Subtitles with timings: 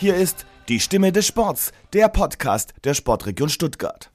[0.00, 4.10] Hier ist die Stimme des Sports, der Podcast der Sportregion Stuttgart.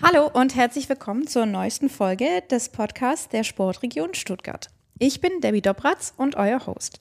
[0.00, 4.68] Hallo und herzlich willkommen zur neuesten Folge des Podcasts der Sportregion Stuttgart.
[5.00, 7.00] Ich bin Debbie Dobratz und euer Host.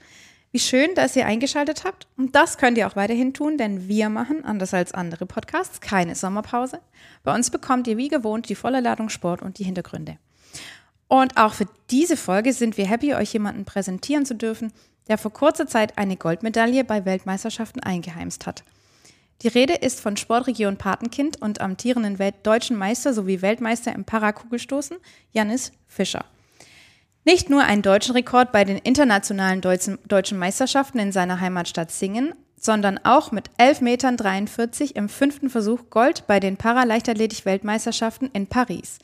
[0.52, 2.08] Wie schön, dass ihr eingeschaltet habt.
[2.18, 6.16] Und das könnt ihr auch weiterhin tun, denn wir machen, anders als andere Podcasts, keine
[6.16, 6.80] Sommerpause.
[7.22, 10.18] Bei uns bekommt ihr wie gewohnt die volle Ladung Sport und die Hintergründe.
[11.08, 14.74] Und auch für diese Folge sind wir happy, euch jemanden präsentieren zu dürfen,
[15.08, 18.64] der vor kurzer Zeit eine Goldmedaille bei Weltmeisterschaften eingeheimst hat.
[19.42, 24.98] Die Rede ist von Sportregion Patenkind und amtierenden Welt deutschen Meister sowie Weltmeister im Parakugelstoßen,
[25.32, 26.26] Janis Fischer.
[27.24, 33.00] Nicht nur einen deutschen Rekord bei den internationalen deutschen Meisterschaften in seiner Heimatstadt Singen, sondern
[33.04, 34.18] auch mit 11,43 Metern
[34.96, 39.00] im fünften Versuch Gold bei den Paraleichtathletik-Weltmeisterschaften in Paris.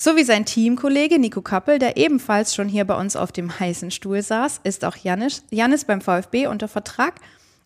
[0.00, 3.90] So wie sein Teamkollege Nico Kappel, der ebenfalls schon hier bei uns auf dem heißen
[3.90, 7.14] Stuhl saß, ist auch Janis, Janis beim VfB unter Vertrag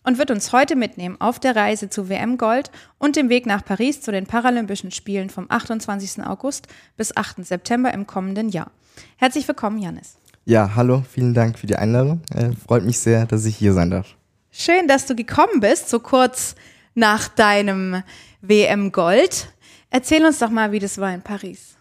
[0.02, 3.62] und wird uns heute mitnehmen auf der Reise zu WM Gold und dem Weg nach
[3.62, 6.24] Paris zu den Paralympischen Spielen vom 28.
[6.24, 7.44] August bis 8.
[7.44, 8.70] September im kommenden Jahr.
[9.18, 10.16] Herzlich willkommen, Janis.
[10.46, 12.22] Ja, hallo, vielen Dank für die Einladung.
[12.34, 14.06] Äh, freut mich sehr, dass ich hier sein darf.
[14.50, 16.54] Schön, dass du gekommen bist, so kurz
[16.94, 18.02] nach deinem
[18.40, 19.52] WM Gold.
[19.90, 21.71] Erzähl uns doch mal, wie das war in Paris.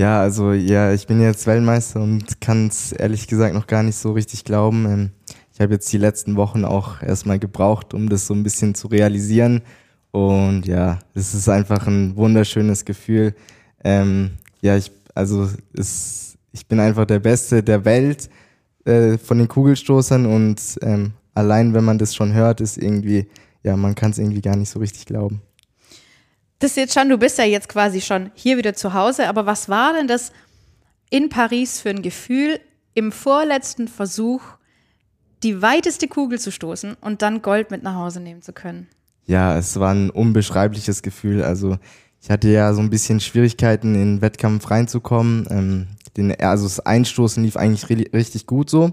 [0.00, 3.96] Ja, also ja, ich bin jetzt Weltmeister und kann es ehrlich gesagt noch gar nicht
[3.96, 4.86] so richtig glauben.
[4.86, 5.10] Ähm,
[5.52, 8.88] ich habe jetzt die letzten Wochen auch erstmal gebraucht, um das so ein bisschen zu
[8.88, 9.60] realisieren.
[10.10, 13.34] Und ja, es ist einfach ein wunderschönes Gefühl.
[13.84, 18.30] Ähm, ja, ich, also es, ich bin einfach der Beste der Welt
[18.86, 23.28] äh, von den Kugelstoßern und ähm, allein wenn man das schon hört, ist irgendwie,
[23.62, 25.42] ja, man kann es irgendwie gar nicht so richtig glauben.
[26.60, 29.68] Das jetzt schon, du bist ja jetzt quasi schon hier wieder zu Hause, aber was
[29.68, 30.30] war denn das
[31.08, 32.60] in Paris für ein Gefühl,
[32.94, 34.42] im vorletzten Versuch
[35.42, 38.88] die weiteste Kugel zu stoßen und dann Gold mit nach Hause nehmen zu können?
[39.26, 41.42] Ja, es war ein unbeschreibliches Gefühl.
[41.42, 41.78] Also
[42.20, 45.46] ich hatte ja so ein bisschen Schwierigkeiten, in den Wettkampf reinzukommen.
[45.50, 45.86] Ähm,
[46.16, 48.92] den, also das Einstoßen lief eigentlich richtig gut so.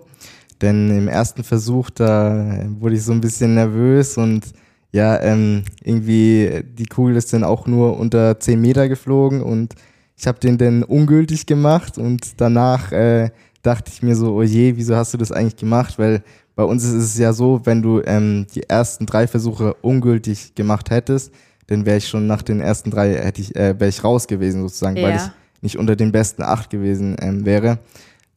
[0.62, 4.46] Denn im ersten Versuch, da wurde ich so ein bisschen nervös und
[4.92, 9.76] ja, ähm, irgendwie die Kugel ist dann auch nur unter 10 Meter geflogen und
[10.18, 13.30] ich habe den dann ungültig gemacht und danach äh,
[13.62, 16.00] dachte ich mir so, oh je, wieso hast du das eigentlich gemacht?
[16.00, 16.24] Weil
[16.56, 20.90] bei uns ist es ja so, wenn du ähm, die ersten drei Versuche ungültig gemacht
[20.90, 21.32] hättest,
[21.68, 24.62] dann wäre ich schon nach den ersten drei hätte ich äh, wäre ich raus gewesen
[24.62, 25.04] sozusagen, ja.
[25.04, 25.22] weil ich
[25.62, 27.80] nicht unter den besten acht gewesen ähm, wäre.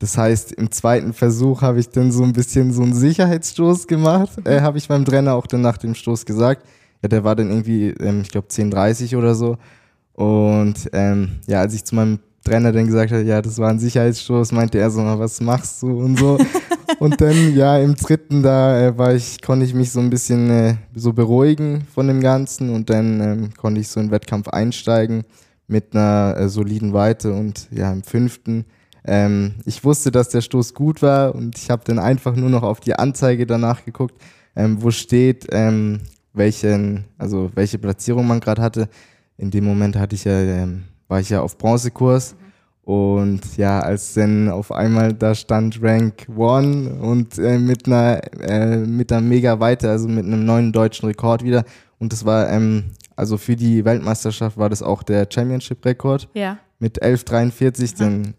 [0.00, 4.30] Das heißt, im zweiten Versuch habe ich dann so ein bisschen so einen Sicherheitsstoß gemacht.
[4.38, 4.46] Mhm.
[4.46, 6.66] Äh, habe ich beim Trainer auch dann nach dem Stoß gesagt.
[7.02, 9.58] Ja, der war dann irgendwie, ähm, ich glaube, 10,30 oder so.
[10.14, 13.78] Und ähm, ja, als ich zu meinem Trainer dann gesagt habe, ja, das war ein
[13.78, 16.38] Sicherheitsstoß, meinte er so, was machst du und so.
[16.98, 20.48] und dann, ja, im dritten, da äh, war ich, konnte ich mich so ein bisschen
[20.48, 24.48] äh, so beruhigen von dem Ganzen und dann ähm, konnte ich so in den Wettkampf
[24.48, 25.24] einsteigen
[25.68, 28.64] mit einer äh, soliden Weite und ja, im fünften
[29.04, 32.62] ähm, ich wusste, dass der Stoß gut war und ich habe dann einfach nur noch
[32.62, 34.14] auf die Anzeige danach geguckt,
[34.56, 36.00] ähm, wo steht, ähm,
[36.32, 38.88] welchen, also welche Platzierung man gerade hatte.
[39.36, 42.36] In dem Moment hatte ich ja, ähm, war ich ja auf Bronzekurs.
[42.82, 48.78] Und ja, als dann auf einmal da stand Rank One und äh, mit einer äh,
[48.78, 51.64] mit einer mega Weite, also mit einem neuen deutschen Rekord wieder.
[51.98, 52.84] Und das war, ähm,
[53.14, 56.28] also für die Weltmeisterschaft war das auch der Championship-Rekord.
[56.34, 56.58] Ja.
[56.78, 57.98] Mit 11,43.
[57.98, 58.34] Dann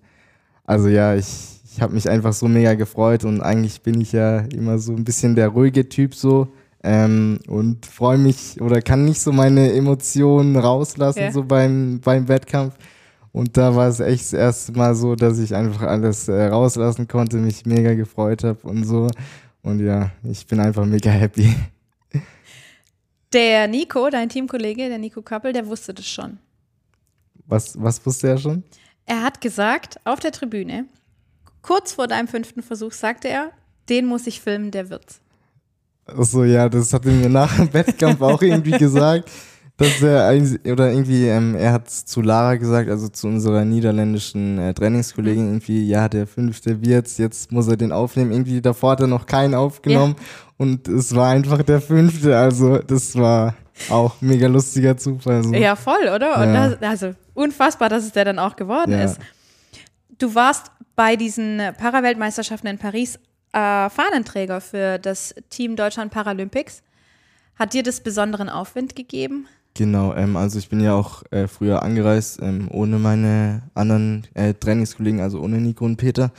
[0.66, 4.40] also ja, ich, ich habe mich einfach so mega gefreut und eigentlich bin ich ja
[4.40, 6.48] immer so ein bisschen der ruhige Typ so
[6.84, 11.32] ähm, und freue mich oder kann nicht so meine Emotionen rauslassen ja.
[11.32, 12.76] so beim, beim Wettkampf.
[13.34, 17.08] Und da war es echt das erste Mal so, dass ich einfach alles äh, rauslassen
[17.08, 19.10] konnte, mich mega gefreut habe und so.
[19.62, 21.56] Und ja, ich bin einfach mega happy.
[23.34, 26.38] Der Nico, dein Teamkollege, der Nico Kappel, der wusste das schon.
[27.46, 28.64] Was, was wusste er schon?
[29.11, 30.85] Er hat gesagt, auf der Tribüne,
[31.61, 33.49] kurz vor deinem fünften Versuch, sagte er,
[33.90, 35.19] den muss ich filmen, der wird's.
[36.05, 39.29] Achso, ja, das hat er mir nach dem Wettkampf auch irgendwie gesagt.
[39.75, 40.31] Dass er
[40.72, 45.85] oder irgendwie, ähm, er hat zu Lara gesagt, also zu unserer niederländischen äh, Trainingskollegin, irgendwie,
[45.85, 48.31] ja, der fünfte wird's, jetzt muss er den aufnehmen.
[48.31, 50.25] Irgendwie davor hat er noch keinen aufgenommen ja.
[50.55, 52.37] und es war einfach der fünfte.
[52.37, 53.55] Also das war
[53.90, 55.43] auch mega lustiger Zufall.
[55.43, 55.53] So.
[55.53, 56.46] Ja, voll, oder?
[56.46, 56.69] Ja.
[56.69, 59.04] Das, also unfassbar, dass es der dann auch geworden ja.
[59.04, 59.20] ist.
[60.18, 63.18] Du warst bei diesen Paraweltmeisterschaften in Paris
[63.54, 66.84] äh, Fahnenträger für das Team Deutschland Paralympics.
[67.56, 69.48] Hat dir das besonderen Aufwind gegeben?
[69.74, 74.54] Genau, ähm, also ich bin ja auch äh, früher angereist, ähm, ohne meine anderen äh,
[74.54, 76.32] Trainingskollegen, also ohne Nico und Peter.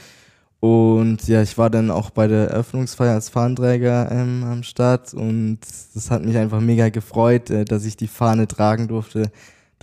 [0.59, 5.59] Und ja, ich war dann auch bei der Eröffnungsfeier als Fahnenträger ähm, am Start und
[5.93, 9.31] das hat mich einfach mega gefreut, äh, dass ich die Fahne tragen durfte.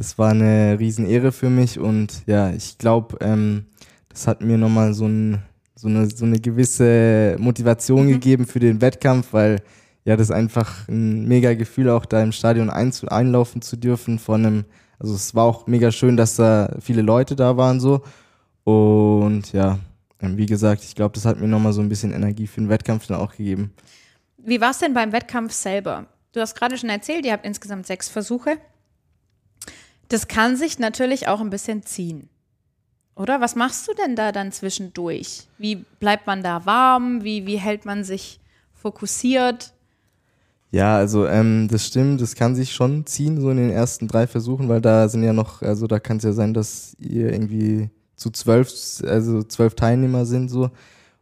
[0.01, 3.67] Das war eine Riesenehre für mich und ja, ich glaube, ähm,
[4.09, 5.43] das hat mir nochmal so, ein,
[5.75, 8.13] so, eine, so eine gewisse Motivation mhm.
[8.13, 9.61] gegeben für den Wettkampf, weil
[10.07, 14.19] ja, das ist einfach ein mega Gefühl, auch da im Stadion ein, einlaufen zu dürfen
[14.19, 14.65] von einem,
[14.99, 18.01] also es war auch mega schön, dass da viele Leute da waren so
[18.65, 19.79] und ja,
[20.23, 22.71] ähm, wie gesagt, ich glaube, das hat mir nochmal so ein bisschen Energie für den
[22.71, 23.75] Wettkampf dann auch gegeben.
[24.39, 26.07] Wie war es denn beim Wettkampf selber?
[26.33, 28.57] Du hast gerade schon erzählt, ihr habt insgesamt sechs Versuche.
[30.11, 32.29] Das kann sich natürlich auch ein bisschen ziehen.
[33.15, 33.41] Oder?
[33.41, 35.47] Was machst du denn da dann zwischendurch?
[35.57, 37.23] Wie bleibt man da warm?
[37.23, 38.41] Wie, wie hält man sich
[38.73, 39.73] fokussiert?
[40.73, 44.27] Ja, also ähm, das stimmt, das kann sich schon ziehen, so in den ersten drei
[44.27, 47.91] Versuchen, weil da sind ja noch, also da kann es ja sein, dass ihr irgendwie
[48.17, 48.73] zu zwölf,
[49.05, 50.71] also zwölf Teilnehmer sind so.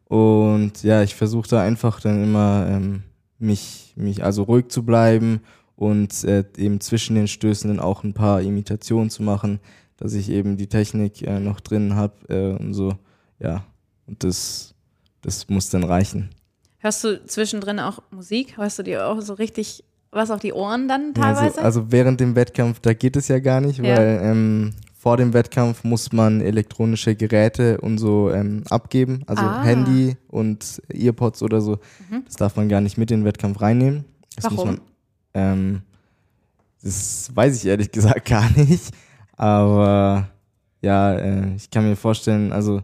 [0.06, 3.02] Und ja, ich versuche da einfach dann immer ähm,
[3.38, 5.40] mich, mich also ruhig zu bleiben
[5.78, 9.60] und äh, eben zwischen den Stößen dann auch ein paar Imitationen zu machen,
[9.96, 12.94] dass ich eben die Technik äh, noch drin habe äh, und so.
[13.38, 13.64] Ja,
[14.06, 14.74] und das,
[15.22, 16.30] das muss dann reichen.
[16.78, 18.56] Hörst du zwischendrin auch Musik?
[18.56, 21.58] Hörst du dir auch so richtig was auf die Ohren dann teilweise?
[21.58, 23.96] Also, also während dem Wettkampf, da geht es ja gar nicht, ja.
[23.96, 29.62] weil ähm, vor dem Wettkampf muss man elektronische Geräte und so ähm, abgeben, also ah.
[29.62, 31.78] Handy und Earpods oder so.
[32.10, 32.24] Mhm.
[32.24, 34.04] Das darf man gar nicht mit in den Wettkampf reinnehmen.
[34.34, 34.80] Das Warum?
[35.34, 35.82] Ähm,
[36.82, 38.92] das weiß ich ehrlich gesagt gar nicht.
[39.36, 40.28] Aber
[40.80, 42.82] ja, äh, ich kann mir vorstellen, also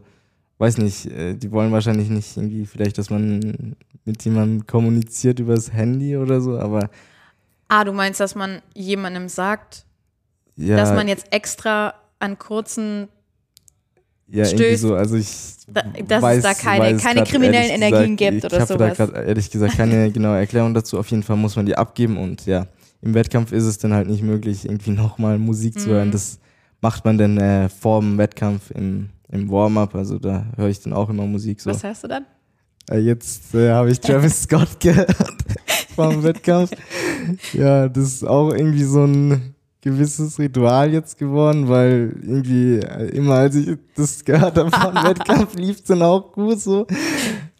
[0.57, 3.75] weiß nicht, äh, die wollen wahrscheinlich nicht irgendwie vielleicht, dass man
[4.05, 6.89] mit jemandem kommuniziert übers Handy oder so, aber.
[7.67, 9.85] Ah, du meinst, dass man jemandem sagt,
[10.55, 13.07] ja, dass man jetzt extra an kurzen
[14.27, 18.17] ja, stößt, irgendwie so, also ich da, dass weiß, es da keine, keine kriminellen Energien
[18.17, 18.93] gesagt, gibt oder sowas.
[18.93, 20.99] Ich habe da gerade ehrlich gesagt keine genaue Erklärung dazu.
[20.99, 22.67] Auf jeden Fall muss man die abgeben und ja,
[23.01, 25.79] im Wettkampf ist es dann halt nicht möglich, irgendwie nochmal Musik mhm.
[25.79, 26.07] zu hören.
[26.09, 26.13] Mhm.
[26.13, 26.39] Das
[26.81, 30.93] macht man dann äh, vor dem Wettkampf im, im Warm-up, also da höre ich dann
[30.93, 31.69] auch immer Musik so.
[31.69, 32.25] Was hörst du dann?
[32.89, 35.15] Äh, jetzt äh, habe ich Travis Scott gehört
[35.95, 36.71] vor dem Wettkampf.
[37.53, 39.54] Ja, das ist auch irgendwie so ein
[39.85, 45.53] gewisses Ritual jetzt geworden, weil irgendwie äh, immer als ich das gehört habe vom Wettkampf
[45.55, 46.87] lief es dann auch gut so.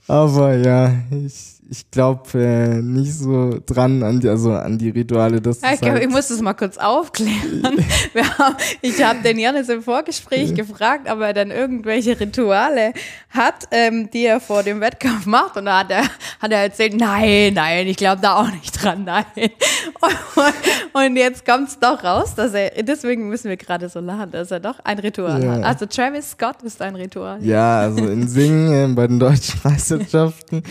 [0.08, 5.42] Aber ja, ich ich glaube äh, nicht so dran an die, also an die Rituale.
[5.42, 7.64] Dass ja, ich, glaub, halt ich muss das mal kurz aufklären.
[8.38, 12.94] haben, ich habe den Janis im Vorgespräch gefragt, ob er dann irgendwelche Rituale
[13.30, 15.58] hat, ähm, die er vor dem Wettkampf macht.
[15.58, 16.04] Und da hat er,
[16.40, 19.26] hat er erzählt, nein, nein, ich glaube da auch nicht dran, nein.
[19.36, 24.32] Und, und jetzt kommt es doch raus, dass er, deswegen müssen wir gerade so lachen,
[24.32, 25.52] dass er doch ein Ritual ja.
[25.54, 25.64] hat.
[25.64, 27.44] Also Travis Scott ist ein Ritual.
[27.44, 30.64] Ja, also in Singen äh, bei den deutschen Meisterschaften,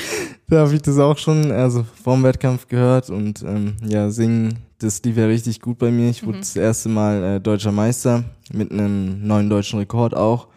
[0.49, 5.03] da habe ich das auch schon, also vorm Wettkampf gehört und ähm, ja, singen, das
[5.03, 6.11] lief ja richtig gut bei mir.
[6.11, 6.43] Ich wurde mhm.
[6.43, 10.49] das erste Mal äh, deutscher Meister mit einem neuen deutschen Rekord auch.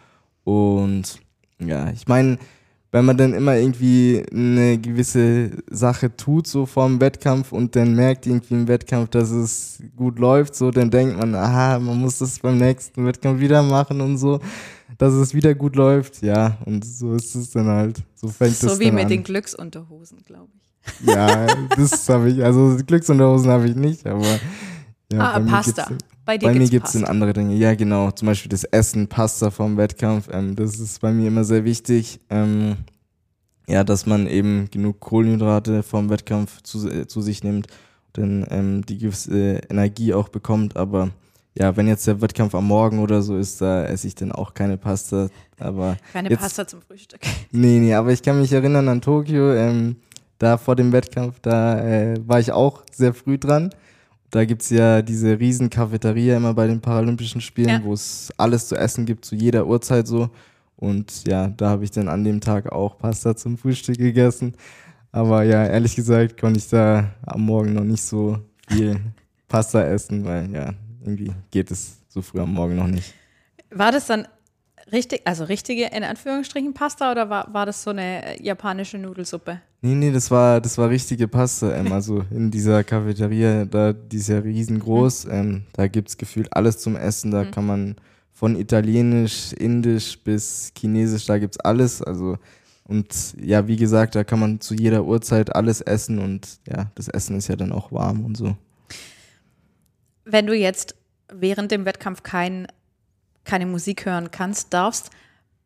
[0.44, 1.20] Und
[1.58, 2.38] ja, ich meine,
[2.90, 8.26] wenn man dann immer irgendwie eine gewisse Sache tut, so vorm Wettkampf und dann merkt
[8.26, 12.38] irgendwie im Wettkampf, dass es gut läuft, so, dann denkt man, aha, man muss das
[12.38, 14.40] beim nächsten Wettkampf wieder machen und so
[14.98, 16.22] dass es wieder gut läuft.
[16.22, 18.02] Ja, und so ist es dann halt.
[18.14, 19.10] So fängt so es So wie mit an.
[19.10, 21.06] den Glücksunterhosen, glaube ich.
[21.06, 24.38] Ja, das habe ich, also Glücksunterhosen habe ich nicht, aber
[25.12, 25.90] ja, ah, bei Pasta.
[25.90, 27.54] Mir bei bei mir gibt es dann andere Dinge.
[27.54, 28.10] Ja, genau.
[28.10, 30.28] Zum Beispiel das Essen, Pasta vom Wettkampf.
[30.30, 32.20] Ähm, das ist bei mir immer sehr wichtig.
[32.28, 32.76] Ähm,
[33.66, 37.68] ja, dass man eben genug Kohlenhydrate vom Wettkampf zu, äh, zu sich nimmt,
[38.12, 40.76] dann ähm, die gewisse Energie auch bekommt.
[40.76, 41.10] Aber
[41.58, 44.54] ja, wenn jetzt der Wettkampf am Morgen oder so ist, da esse ich dann auch
[44.54, 45.28] keine Pasta.
[45.58, 47.20] Aber keine jetzt, Pasta zum Frühstück.
[47.50, 49.52] Nee, nee, aber ich kann mich erinnern an Tokio.
[49.52, 49.96] Ähm,
[50.38, 53.70] da vor dem Wettkampf, da äh, war ich auch sehr früh dran.
[54.30, 57.82] Da gibt's ja diese riesen Cafeteria immer bei den Paralympischen Spielen, ja.
[57.82, 60.30] wo es alles zu essen gibt, zu jeder Uhrzeit so.
[60.76, 64.52] Und ja, da habe ich dann an dem Tag auch Pasta zum Frühstück gegessen.
[65.10, 68.38] Aber ja, ehrlich gesagt konnte ich da am Morgen noch nicht so
[68.68, 69.00] viel
[69.48, 70.74] Pasta essen, weil ja,
[71.08, 73.14] irgendwie geht es so früh am Morgen noch nicht.
[73.70, 74.26] War das dann
[74.92, 79.60] richtig, also richtige in Anführungsstrichen Pasta oder war, war das so eine japanische Nudelsuppe?
[79.80, 81.74] Nee, nee, das war, das war richtige Pasta.
[81.74, 85.26] Ähm, also in dieser Cafeteria, da, die ist ja riesengroß.
[85.26, 85.32] Mhm.
[85.32, 87.30] Ähm, da gibt es gefühlt alles zum Essen.
[87.30, 87.50] Da mhm.
[87.50, 87.96] kann man
[88.32, 92.02] von Italienisch, Indisch bis Chinesisch, da gibt es alles.
[92.02, 92.38] Also
[92.88, 97.08] und ja, wie gesagt, da kann man zu jeder Uhrzeit alles essen und ja, das
[97.08, 98.56] Essen ist ja dann auch warm und so.
[100.24, 100.94] Wenn du jetzt
[101.32, 102.66] während dem Wettkampf kein,
[103.44, 105.10] keine Musik hören kannst, darfst,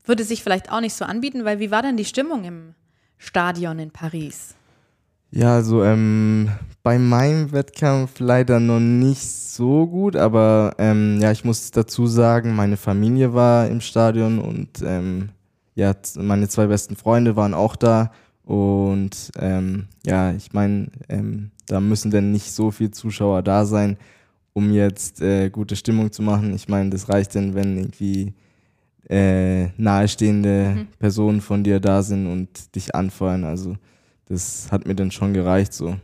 [0.04, 2.74] würde sich vielleicht auch nicht so anbieten, weil wie war denn die Stimmung im
[3.18, 4.54] Stadion in Paris?
[5.30, 6.50] Ja, also ähm,
[6.82, 12.54] bei meinem Wettkampf leider noch nicht so gut, aber ähm, ja, ich muss dazu sagen,
[12.54, 15.30] meine Familie war im Stadion und ähm,
[15.74, 18.12] ja, meine zwei besten Freunde waren auch da
[18.44, 23.96] und ähm, ja, ich meine, ähm, da müssen denn nicht so viele Zuschauer da sein,
[24.52, 26.54] um jetzt äh, gute Stimmung zu machen.
[26.54, 28.34] Ich meine, das reicht denn, wenn irgendwie
[29.08, 30.86] äh, nahestehende mhm.
[30.98, 33.44] Personen von dir da sind und dich anfeuern.
[33.44, 33.76] Also
[34.26, 35.96] das hat mir dann schon gereicht so.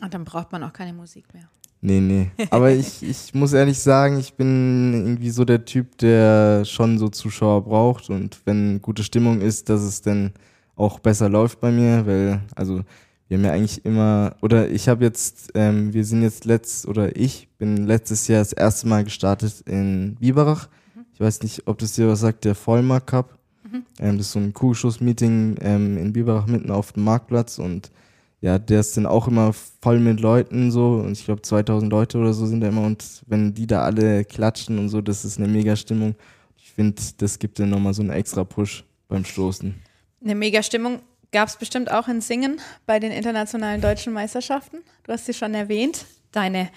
[0.00, 1.48] Und dann braucht man auch keine Musik mehr.
[1.80, 2.30] Nee, nee.
[2.50, 7.08] Aber ich, ich muss ehrlich sagen, ich bin irgendwie so der Typ, der schon so
[7.08, 10.32] Zuschauer braucht und wenn gute Stimmung ist, dass es dann
[10.76, 12.82] auch besser läuft bei mir, weil, also
[13.28, 17.16] wir haben ja eigentlich immer, oder ich habe jetzt, ähm, wir sind jetzt letzt, oder
[17.16, 20.68] ich bin letztes Jahr das erste Mal gestartet in Biberach.
[20.94, 21.06] Mhm.
[21.14, 23.38] Ich weiß nicht, ob das dir was sagt, der Vollmer Cup.
[23.64, 23.84] Mhm.
[23.98, 27.90] Ähm, das ist so ein Kugelschuss-Meeting ähm, in Biberach mitten auf dem Marktplatz und
[28.42, 32.18] ja, der ist dann auch immer voll mit Leuten so und ich glaube 2000 Leute
[32.18, 35.38] oder so sind da immer und wenn die da alle klatschen und so, das ist
[35.38, 36.14] eine mega Stimmung.
[36.58, 39.74] Ich finde, das gibt dann nochmal so einen extra Push beim Stoßen.
[40.22, 41.00] Eine mega Stimmung
[41.34, 44.78] gab es bestimmt auch in Singen bei den internationalen deutschen Meisterschaften.
[45.02, 46.70] Du hast sie schon erwähnt, deine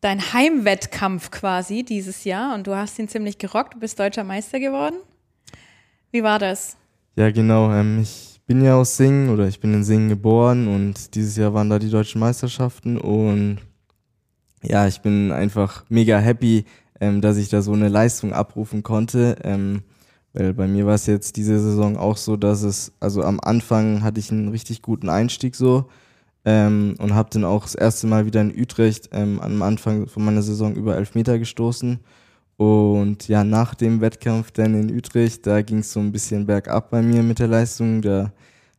[0.00, 4.58] dein Heimwettkampf quasi dieses Jahr und du hast ihn ziemlich gerockt, du bist deutscher Meister
[4.58, 4.96] geworden.
[6.10, 6.76] Wie war das?
[7.16, 7.72] Ja, genau.
[7.72, 11.54] Ähm, ich bin ja aus Singen oder ich bin in Singen geboren und dieses Jahr
[11.54, 13.58] waren da die deutschen Meisterschaften und
[14.62, 16.64] ja, ich bin einfach mega happy,
[17.00, 19.36] ähm, dass ich da so eine Leistung abrufen konnte.
[19.42, 19.82] Ähm,
[20.34, 24.02] weil bei mir war es jetzt diese Saison auch so, dass es, also am Anfang
[24.02, 25.86] hatte ich einen richtig guten Einstieg so
[26.44, 30.24] ähm, und habe dann auch das erste Mal wieder in Utrecht ähm, am Anfang von
[30.24, 32.00] meiner Saison über elf Meter gestoßen
[32.56, 36.90] und ja, nach dem Wettkampf dann in Utrecht, da ging es so ein bisschen bergab
[36.90, 38.00] bei mir mit der Leistung.
[38.00, 38.32] Da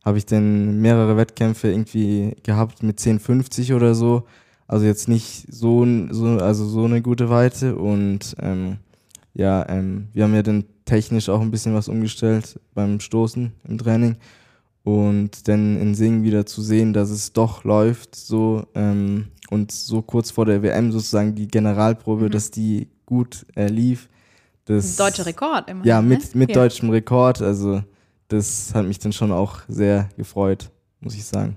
[0.04, 4.24] habe ich dann mehrere Wettkämpfe irgendwie gehabt mit 10,50 oder so.
[4.66, 7.76] Also jetzt nicht so, so, also so eine gute Weite.
[7.76, 8.78] Und ähm,
[9.36, 13.78] ja, ähm, wir haben ja dann technisch auch ein bisschen was umgestellt beim Stoßen im
[13.78, 14.16] Training.
[14.82, 20.00] Und dann in Singen wieder zu sehen, dass es doch läuft, so ähm, und so
[20.00, 22.30] kurz vor der WM sozusagen die Generalprobe, mhm.
[22.30, 24.08] dass die gut äh, lief.
[24.64, 25.84] Das, Deutscher Rekord immer.
[25.84, 26.38] Ja, mit, ne?
[26.38, 26.54] mit ja.
[26.54, 27.42] deutschem Rekord.
[27.42, 27.82] Also
[28.28, 31.56] das hat mich dann schon auch sehr gefreut, muss ich sagen.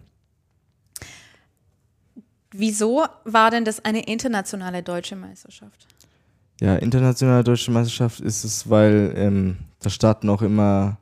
[2.52, 5.88] Wieso war denn das eine internationale deutsche Meisterschaft?
[6.60, 10.98] Ja, internationale deutsche Meisterschaft ist es, weil ähm, da starten auch immer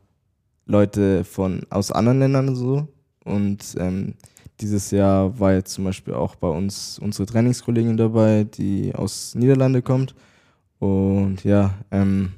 [0.66, 2.88] Leute von aus anderen Ländern so.
[3.24, 4.14] Und ähm,
[4.62, 9.82] dieses Jahr war jetzt zum Beispiel auch bei uns unsere Trainingskollegin dabei, die aus Niederlande
[9.82, 10.14] kommt.
[10.80, 12.34] Und ja, ähm,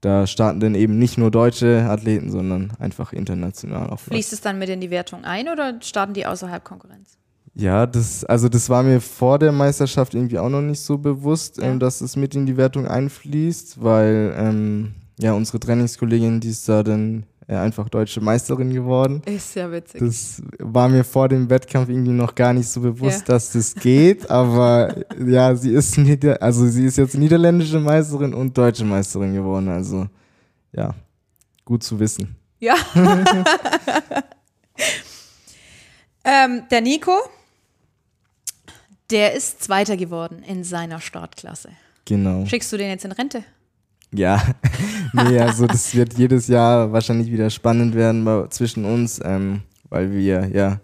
[0.00, 4.00] da starten dann eben nicht nur deutsche Athleten, sondern einfach international auch.
[4.00, 7.19] Fließt es dann mit in die Wertung ein oder starten die außerhalb Konkurrenz?
[7.60, 11.58] Ja, das, also das war mir vor der Meisterschaft irgendwie auch noch nicht so bewusst,
[11.58, 11.64] ja.
[11.64, 16.66] ähm, dass es mit in die Wertung einfließt, weil ähm, ja unsere Trainingskollegin, die ist
[16.68, 19.22] da dann einfach deutsche Meisterin geworden.
[19.26, 20.00] Ist ja witzig.
[20.00, 23.34] Das war mir vor dem Wettkampf irgendwie noch gar nicht so bewusst, ja.
[23.34, 24.94] dass das geht, aber
[25.26, 30.06] ja, sie ist Nieder also sie ist jetzt niederländische Meisterin und deutsche Meisterin geworden, also
[30.72, 30.94] ja,
[31.66, 32.36] gut zu wissen.
[32.58, 32.76] Ja.
[36.24, 37.18] ähm, der Nico,
[39.10, 41.70] der ist Zweiter geworden in seiner Startklasse.
[42.04, 42.46] Genau.
[42.46, 43.44] Schickst du den jetzt in Rente?
[44.12, 44.42] Ja,
[45.12, 50.50] nee, also das wird jedes Jahr wahrscheinlich wieder spannend werden zwischen uns, ähm, weil wir,
[50.52, 50.80] ja,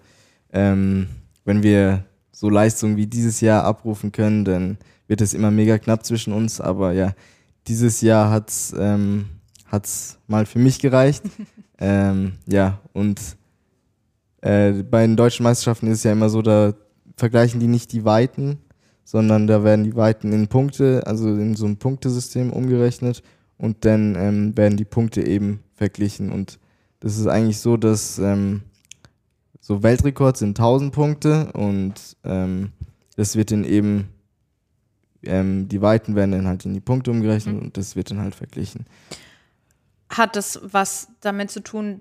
[0.52, 1.08] ähm,
[1.44, 4.78] wenn wir so Leistungen wie dieses Jahr abrufen können, dann
[5.08, 6.60] wird es immer mega knapp zwischen uns.
[6.60, 7.14] Aber ja,
[7.66, 9.26] dieses Jahr hat's ähm,
[9.70, 11.24] hat's mal für mich gereicht.
[11.78, 13.20] ähm, ja, und
[14.40, 16.74] äh, bei den deutschen Meisterschaften ist es ja immer so, da
[17.16, 18.58] vergleichen die nicht die Weiten,
[19.04, 23.22] sondern da werden die Weiten in Punkte, also in so ein Punktesystem umgerechnet
[23.56, 26.30] und dann ähm, werden die Punkte eben verglichen.
[26.30, 26.58] Und
[27.00, 28.62] das ist eigentlich so, dass ähm,
[29.60, 31.94] so Weltrekord sind 1000 Punkte und
[32.24, 32.72] ähm,
[33.16, 34.08] das wird dann eben,
[35.22, 37.62] ähm, die Weiten werden dann halt in die Punkte umgerechnet mhm.
[37.62, 38.86] und das wird dann halt verglichen.
[40.08, 42.00] Hat das was damit zu tun,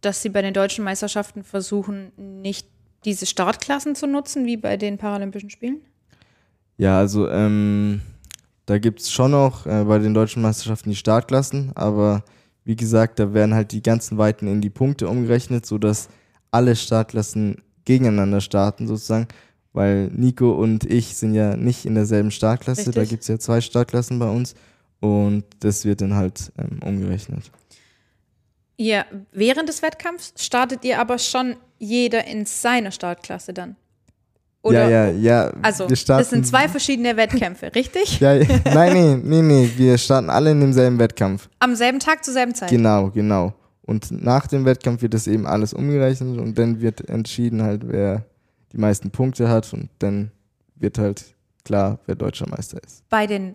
[0.00, 2.68] dass sie bei den deutschen Meisterschaften versuchen, nicht
[3.04, 5.80] diese Startklassen zu nutzen, wie bei den Paralympischen Spielen?
[6.76, 8.00] Ja, also ähm,
[8.66, 12.24] da gibt es schon noch äh, bei den deutschen Meisterschaften die Startklassen, aber
[12.64, 16.08] wie gesagt, da werden halt die ganzen Weiten in die Punkte umgerechnet, sodass
[16.50, 19.28] alle Startklassen gegeneinander starten sozusagen,
[19.72, 22.94] weil Nico und ich sind ja nicht in derselben Startklasse, Richtig.
[22.94, 24.54] da gibt es ja zwei Startklassen bei uns
[25.00, 27.50] und das wird dann halt ähm, umgerechnet.
[28.76, 33.76] Ihr, während des Wettkampfs startet ihr aber schon jeder in seiner Startklasse dann.
[34.62, 35.52] Oder, ja, ja, ja.
[35.60, 38.18] Also, das sind zwei verschiedene Wettkämpfe, richtig?
[38.20, 39.70] Ja, nein, nee, nee, nee.
[39.76, 41.50] Wir starten alle in demselben Wettkampf.
[41.58, 42.70] Am selben Tag zur selben Zeit.
[42.70, 43.52] Genau, genau.
[43.82, 48.24] Und nach dem Wettkampf wird das eben alles umgerechnet und dann wird entschieden halt, wer
[48.72, 50.30] die meisten Punkte hat und dann
[50.76, 53.06] wird halt klar, wer deutscher Meister ist.
[53.10, 53.54] Bei den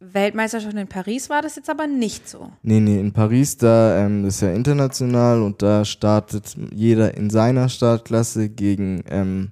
[0.00, 2.50] Weltmeisterschaften in Paris war das jetzt aber nicht so.
[2.62, 7.68] Nee, nee, in Paris, da, ähm, ist ja international und da startet jeder in seiner
[7.68, 9.50] Startklasse gegen ähm,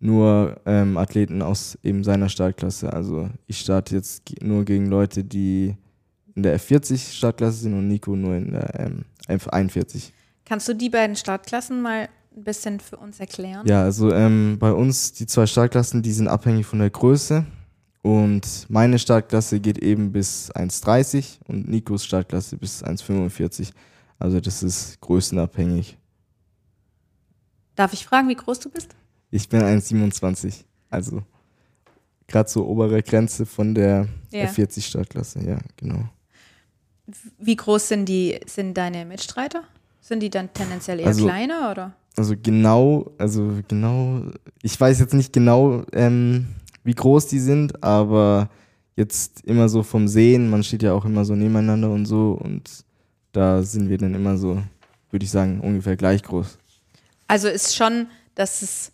[0.00, 2.92] nur ähm, Athleten aus eben seiner Startklasse.
[2.92, 5.76] Also ich starte jetzt nur gegen Leute, die
[6.34, 10.10] in der F40 Startklasse sind und Nico nur in der ähm, F41.
[10.44, 13.66] Kannst du die beiden Startklassen mal ein bisschen für uns erklären?
[13.66, 17.46] Ja, also ähm, bei uns die zwei Startklassen, die sind abhängig von der Größe.
[18.04, 23.70] Und meine Startklasse geht eben bis 1,30 und Nikos Startklasse bis 1,45.
[24.18, 25.96] Also das ist größenabhängig.
[27.76, 28.94] Darf ich fragen, wie groß du bist?
[29.30, 30.64] Ich bin 1,27.
[30.90, 31.22] Also
[32.26, 34.44] gerade so obere Grenze von der Ja.
[34.48, 36.06] F40 Startklasse, ja, genau.
[37.38, 39.64] Wie groß sind die, sind deine Mitstreiter?
[40.02, 41.94] Sind die dann tendenziell eher Also- kleiner oder?
[42.18, 44.24] Also genau, also genau,
[44.62, 46.48] ich weiß jetzt nicht genau, ähm,
[46.84, 48.48] wie groß die sind, aber
[48.96, 52.84] jetzt immer so vom Sehen, man steht ja auch immer so nebeneinander und so und
[53.32, 54.62] da sind wir dann immer so,
[55.10, 56.58] würde ich sagen, ungefähr gleich groß.
[57.26, 58.92] Also ist schon, dass es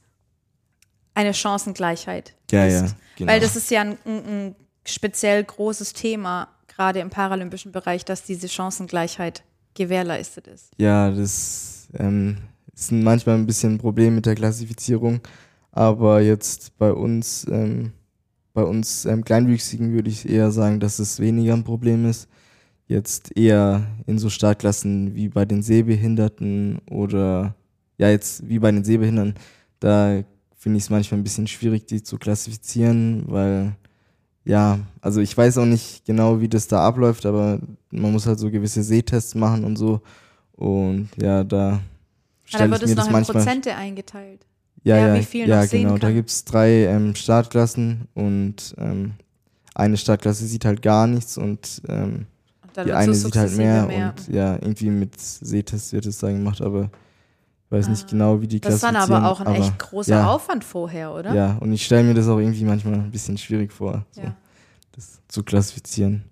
[1.14, 2.73] eine Chancengleichheit Ja, ist.
[2.75, 3.32] ja, genau.
[3.32, 4.54] Weil das ist ja ein, ein,
[4.87, 9.42] speziell großes Thema, gerade im paralympischen Bereich, dass diese Chancengleichheit
[9.75, 10.70] gewährleistet ist.
[10.78, 12.38] Ja, das ähm,
[12.73, 15.20] ist manchmal ein bisschen ein Problem mit der Klassifizierung,
[15.73, 17.92] aber jetzt bei uns, ähm,
[18.53, 22.29] bei uns ähm, Kleinwüchsigen würde ich eher sagen, dass es weniger ein Problem ist.
[22.88, 27.55] Jetzt eher in so Startklassen wie bei den Sehbehinderten oder
[27.99, 29.35] ja, jetzt wie bei den Sehbehinderten,
[29.79, 30.25] da
[30.57, 33.77] finde ich es manchmal ein bisschen schwierig, die zu klassifizieren, weil
[34.44, 38.38] ja, also ich weiß auch nicht genau, wie das da abläuft, aber man muss halt
[38.38, 40.01] so gewisse Sehtests machen und so.
[40.53, 41.81] Und ja, da
[42.53, 43.25] Aber da wird es noch in.
[43.25, 44.47] Prozente eingeteilt.
[44.83, 45.95] Ja, ja, wie viel ja noch sehen genau.
[45.99, 46.14] Da kann.
[46.14, 49.12] gibt es drei ähm, Startklassen und ähm,
[49.75, 52.27] eine Startklasse sieht halt gar nichts und ähm,
[52.75, 56.19] dann die eine so sieht halt sukzessive mehr, und ja, irgendwie mit Sehtest wird es
[56.19, 56.90] da gemacht, aber
[57.66, 58.11] ich weiß nicht Ah.
[58.11, 61.35] genau, wie die Das war aber auch ein echt großer ja, Aufwand vorher, oder?
[61.35, 64.35] Ja, und ich stelle mir das auch irgendwie manchmal ein bisschen schwierig vor, so, Ja.
[64.93, 66.25] das zu klassifizieren.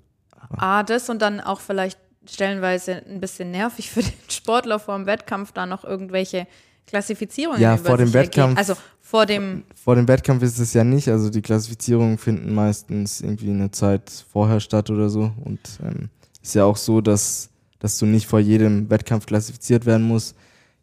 [0.57, 5.07] A, das und dann auch vielleicht stellenweise ein bisschen nervig für den Sportler vor dem
[5.07, 6.47] Wettkampf, da noch irgendwelche
[6.89, 8.13] Klassifizierungen Ja, vor dem.
[8.13, 12.55] Wettkampf- Also vor dem, Vor dem Wettkampf ist es ja nicht, also die Klassifizierungen finden
[12.55, 15.33] meistens irgendwie eine Zeit vorher statt oder so.
[15.45, 16.09] Und ähm,
[16.43, 20.35] ist ja auch so, dass, dass du nicht vor jedem Wettkampf klassifiziert werden musst.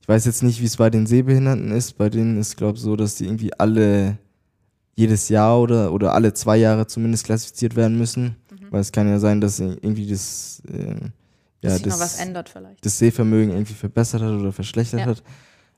[0.01, 1.97] Ich weiß jetzt nicht, wie es bei den Sehbehinderten ist.
[1.97, 4.17] Bei denen ist, glaube ich, so, dass die irgendwie alle
[4.95, 8.35] jedes Jahr oder, oder alle zwei Jahre zumindest klassifiziert werden müssen.
[8.71, 11.11] Weil es kann ja sein, dass irgendwie das, ähm,
[11.61, 12.17] ja, das,
[12.81, 15.05] das Sehvermögen irgendwie verbessert hat oder verschlechtert Ja.
[15.07, 15.23] hat.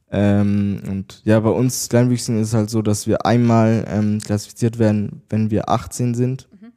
[0.10, 4.80] Ähm, und ja, bei uns Kleinwüchsigen ist es halt so, dass wir einmal ähm, klassifiziert
[4.80, 6.72] werden, wenn wir 18 sind Mhm.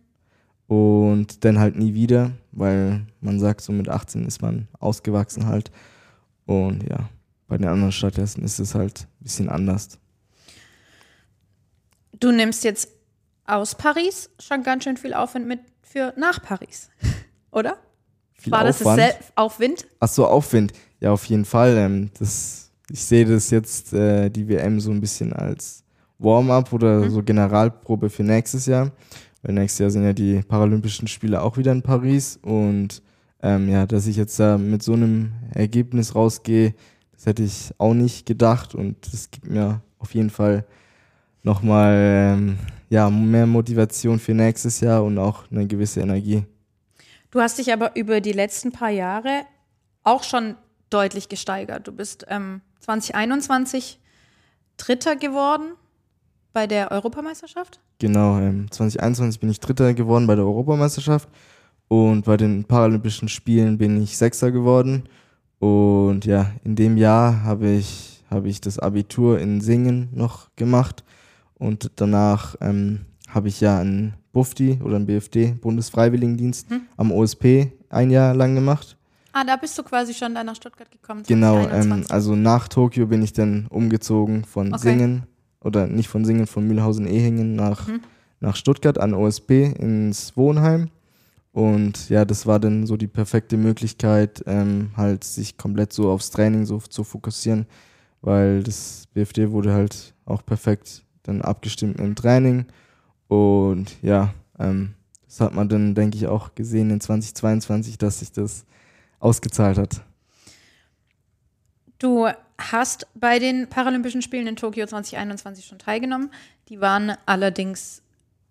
[0.66, 5.70] und dann halt nie wieder, weil man sagt, so mit 18 ist man ausgewachsen halt.
[6.46, 7.08] Und ja,
[7.46, 9.98] bei den anderen Stadtklassen ist es halt ein bisschen anders.
[12.18, 12.88] Du nimmst jetzt
[13.46, 16.90] aus Paris schon ganz schön viel Aufwand mit für nach Paris,
[17.50, 17.76] oder?
[18.34, 18.98] Viel War das Aufwand.
[19.00, 19.86] dasselbe Aufwind?
[20.00, 20.72] Ach so, Aufwind.
[21.00, 21.76] Ja, auf jeden Fall.
[21.76, 25.84] Ähm, das, ich sehe das jetzt, äh, die WM, so ein bisschen als
[26.18, 27.10] Warm-up oder Mhm.
[27.10, 28.90] so Generalprobe für nächstes Jahr.
[29.42, 32.38] Weil nächstes Jahr sind ja die Paralympischen Spiele auch wieder in Paris.
[32.42, 33.02] Und
[33.42, 36.74] ähm, ja, dass ich jetzt da mit so einem Ergebnis rausgehe,
[37.12, 38.74] das hätte ich auch nicht gedacht.
[38.74, 40.64] Und das gibt mir auf jeden Fall
[41.42, 41.94] nochmal
[42.36, 42.58] ähm,
[42.90, 46.42] ja, mehr Motivation für nächstes Jahr und auch eine gewisse Energie.
[47.30, 49.42] Du hast dich aber über die letzten paar Jahre
[50.02, 50.56] auch schon
[50.90, 51.86] deutlich gesteigert.
[51.86, 54.00] Du bist ähm, 2021
[54.76, 55.72] Dritter geworden
[56.52, 57.80] bei der Europameisterschaft.
[57.98, 61.28] Genau, ähm, 2021 bin ich Dritter geworden bei der Europameisterschaft
[61.88, 65.04] und bei den Paralympischen Spielen bin ich Sechster geworden.
[65.58, 71.04] Und ja, in dem Jahr habe ich, habe ich das Abitur in Singen noch gemacht
[71.54, 76.82] und danach ähm, habe ich ja einen BUFDI oder einen BFD, Bundesfreiwilligendienst, Hm.
[76.96, 78.96] am OSP ein Jahr lang gemacht.
[79.40, 81.22] Ah, da bist du quasi schon dann nach Stuttgart gekommen.
[81.26, 82.10] Genau, ähm, 2021.
[82.12, 84.82] also nach Tokio bin ich dann umgezogen von Okay.
[84.82, 85.22] Singen
[85.62, 88.00] oder nicht von Singen, von Mühlhausen-Ehingen nach, Mhm.
[88.40, 90.90] nach Stuttgart an OSP ins Wohnheim.
[91.52, 96.30] Und ja, das war dann so die perfekte Möglichkeit, ähm, halt sich komplett so aufs
[96.30, 97.64] Training so zu fokussieren,
[98.20, 102.66] weil das BFD wurde halt auch perfekt dann abgestimmt im Training.
[103.26, 104.94] Und ja, ähm,
[105.26, 108.66] das hat man dann, denke ich, auch gesehen in 2022, dass sich das
[109.20, 110.02] ausgezahlt hat.
[111.98, 112.28] Du
[112.58, 116.30] hast bei den Paralympischen Spielen in Tokio 2021 schon teilgenommen.
[116.68, 118.02] Die waren allerdings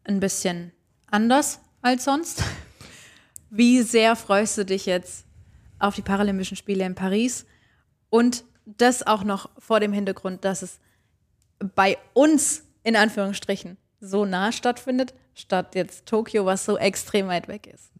[0.03, 0.71] ein bisschen
[1.07, 2.43] anders als sonst.
[3.49, 5.25] Wie sehr freust du dich jetzt
[5.79, 7.45] auf die Paralympischen Spiele in Paris?
[8.09, 10.79] Und das auch noch vor dem Hintergrund, dass es
[11.75, 17.67] bei uns in Anführungsstrichen so nah stattfindet, statt jetzt Tokio, was so extrem weit weg
[17.67, 17.91] ist.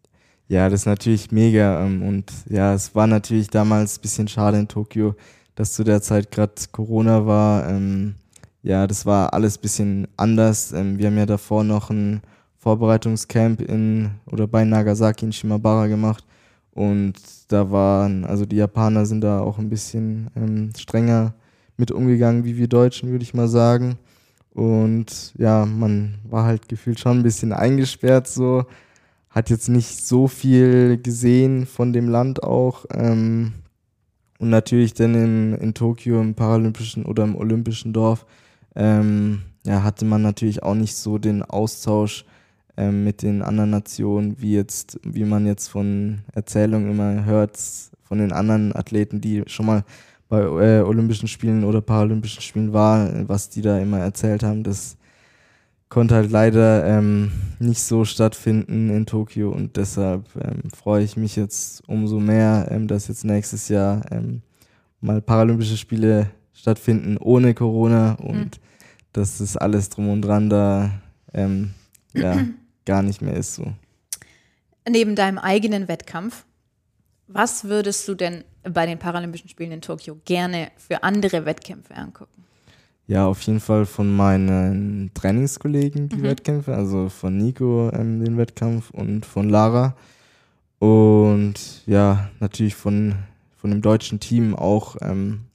[0.49, 1.85] Ja, das ist natürlich mega.
[1.85, 5.15] Ähm, und ja, es war natürlich damals ein bisschen schade in Tokio,
[5.55, 7.69] dass zu der Zeit gerade Corona war.
[7.69, 8.15] Ähm,
[8.63, 10.73] ja, das war alles ein bisschen anders.
[10.73, 12.21] Ähm, wir haben ja davor noch ein
[12.57, 16.25] Vorbereitungscamp in oder bei Nagasaki in Shimabara gemacht.
[16.71, 17.13] Und
[17.49, 21.33] da waren, also die Japaner sind da auch ein bisschen ähm, strenger
[21.77, 23.99] mit umgegangen wie wir Deutschen, würde ich mal sagen.
[24.53, 28.65] Und ja, man war halt gefühlt schon ein bisschen eingesperrt so,
[29.29, 32.85] hat jetzt nicht so viel gesehen von dem Land auch.
[32.93, 33.53] Ähm,
[34.39, 38.25] und natürlich dann in, in Tokio im Paralympischen oder im Olympischen Dorf
[38.75, 42.25] ähm, ja, hatte man natürlich auch nicht so den Austausch
[42.77, 47.59] ähm, mit den anderen Nationen, wie jetzt, wie man jetzt von Erzählungen immer hört,
[48.03, 49.83] von den anderen Athleten, die schon mal
[50.29, 54.95] bei äh, Olympischen Spielen oder Paralympischen Spielen war, was die da immer erzählt haben, das
[55.89, 61.35] konnte halt leider ähm, nicht so stattfinden in Tokio und deshalb ähm, freue ich mich
[61.35, 64.41] jetzt umso mehr, ähm, dass jetzt nächstes Jahr ähm,
[65.01, 68.63] mal Paralympische Spiele stattfinden ohne Corona und mhm.
[69.13, 70.91] dass das alles drum und dran da
[71.33, 71.73] ähm,
[72.13, 72.37] ja,
[72.85, 73.73] gar nicht mehr ist so.
[74.87, 76.45] Neben deinem eigenen Wettkampf,
[77.27, 82.45] was würdest du denn bei den Paralympischen Spielen in Tokio gerne für andere Wettkämpfe angucken?
[83.09, 86.23] Ja, auf jeden Fall von meinen Trainingskollegen die mhm.
[86.23, 89.95] Wettkämpfe, also von Nico ähm, den Wettkampf und von Lara.
[90.77, 91.55] Und
[91.87, 93.15] ja, natürlich von,
[93.57, 94.95] von dem deutschen Team auch.
[95.01, 95.45] Ähm,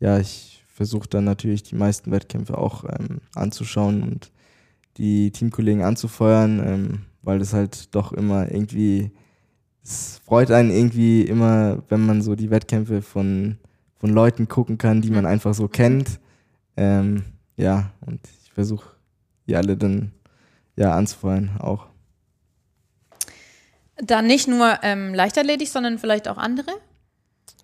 [0.00, 4.30] ja, ich versuche dann natürlich die meisten Wettkämpfe auch ähm, anzuschauen und
[4.96, 9.10] die Teamkollegen anzufeuern, ähm, weil das halt doch immer irgendwie
[9.84, 13.58] es freut einen irgendwie immer, wenn man so die Wettkämpfe von,
[14.00, 16.20] von Leuten gucken kann, die man einfach so kennt.
[16.76, 17.24] Ähm,
[17.56, 18.96] ja, und ich versuche
[19.46, 20.12] die alle dann
[20.76, 21.86] ja anzufeuern auch.
[23.98, 26.70] Dann nicht nur ähm, Leichtathletik, sondern vielleicht auch andere?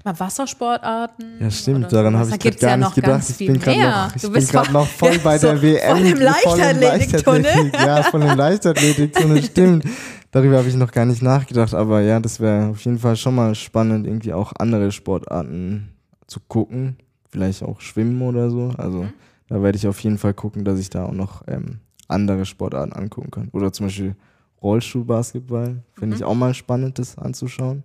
[0.05, 1.37] Mal Wassersportarten.
[1.41, 2.19] Ja, stimmt, daran so.
[2.21, 3.31] habe ich gerade gar ja nicht gedacht.
[3.31, 5.97] Ich bin gerade noch, ich bin grad noch voll bei der WM.
[5.97, 7.73] Von dem Leichtathletik-Tunnel.
[7.75, 9.85] Ja, von dem Leichtathletik-Tunnel, stimmt.
[10.33, 13.35] Darüber habe ich noch gar nicht nachgedacht, aber ja, das wäre auf jeden Fall schon
[13.35, 15.93] mal spannend, irgendwie auch andere Sportarten
[16.27, 16.97] zu gucken.
[17.33, 18.73] Vielleicht auch Schwimmen oder so.
[18.77, 19.13] Also mhm.
[19.49, 22.93] da werde ich auf jeden Fall gucken, dass ich da auch noch ähm, andere Sportarten
[22.93, 23.49] angucken kann.
[23.53, 24.15] Oder zum Beispiel
[24.63, 25.83] Rollstuhlbasketball.
[25.95, 26.21] Finde mhm.
[26.21, 27.83] ich auch mal spannend, das anzuschauen.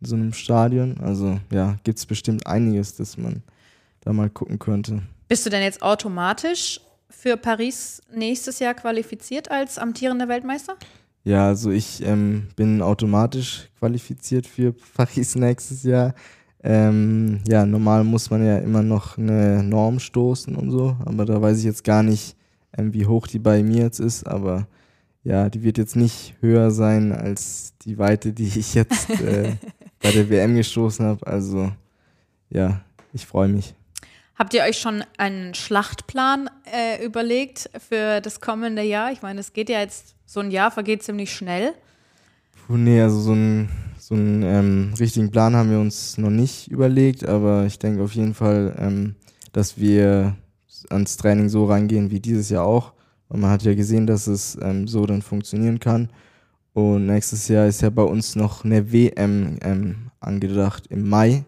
[0.00, 0.98] In so einem Stadion.
[1.00, 3.42] Also ja, gibt es bestimmt einiges, das man
[4.00, 5.02] da mal gucken könnte.
[5.28, 10.76] Bist du denn jetzt automatisch für Paris nächstes Jahr qualifiziert als amtierender Weltmeister?
[11.24, 16.14] Ja, also ich ähm, bin automatisch qualifiziert für Paris nächstes Jahr.
[16.62, 21.40] Ähm, ja, normal muss man ja immer noch eine Norm stoßen und so, aber da
[21.40, 22.36] weiß ich jetzt gar nicht,
[22.76, 24.66] ähm, wie hoch die bei mir jetzt ist, aber
[25.22, 29.56] ja, die wird jetzt nicht höher sein als die Weite, die ich jetzt äh,
[30.00, 31.26] bei der WM gestoßen habe.
[31.26, 31.70] Also
[32.50, 32.80] ja,
[33.12, 33.74] ich freue mich.
[34.36, 39.10] Habt ihr euch schon einen Schlachtplan äh, überlegt für das kommende Jahr?
[39.10, 41.74] Ich meine, es geht ja jetzt so ein Jahr vergeht ziemlich schnell.
[42.66, 43.68] Puh, nee, also so einen
[44.08, 48.14] so einen ähm, richtigen Plan haben wir uns noch nicht überlegt, aber ich denke auf
[48.14, 49.16] jeden Fall, ähm,
[49.52, 50.34] dass wir
[50.88, 52.94] ans Training so rangehen wie dieses Jahr auch.
[53.28, 56.08] Und man hat ja gesehen, dass es ähm, so dann funktionieren kann.
[56.72, 61.44] Und nächstes Jahr ist ja bei uns noch eine WM ähm, angedacht im Mai.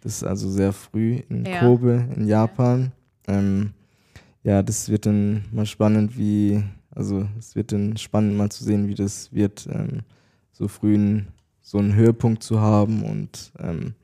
[0.00, 1.60] Das ist also sehr früh in ja.
[1.60, 2.92] Kobe in Japan.
[3.26, 3.74] Ähm,
[4.42, 6.62] ja, das wird dann mal spannend, wie
[6.94, 10.00] also es wird dann spannend mal zu sehen, wie das wird, ähm,
[10.52, 11.28] so früh einen,
[11.64, 13.02] so einen Höhepunkt zu haben.
[13.02, 13.94] Und ähm,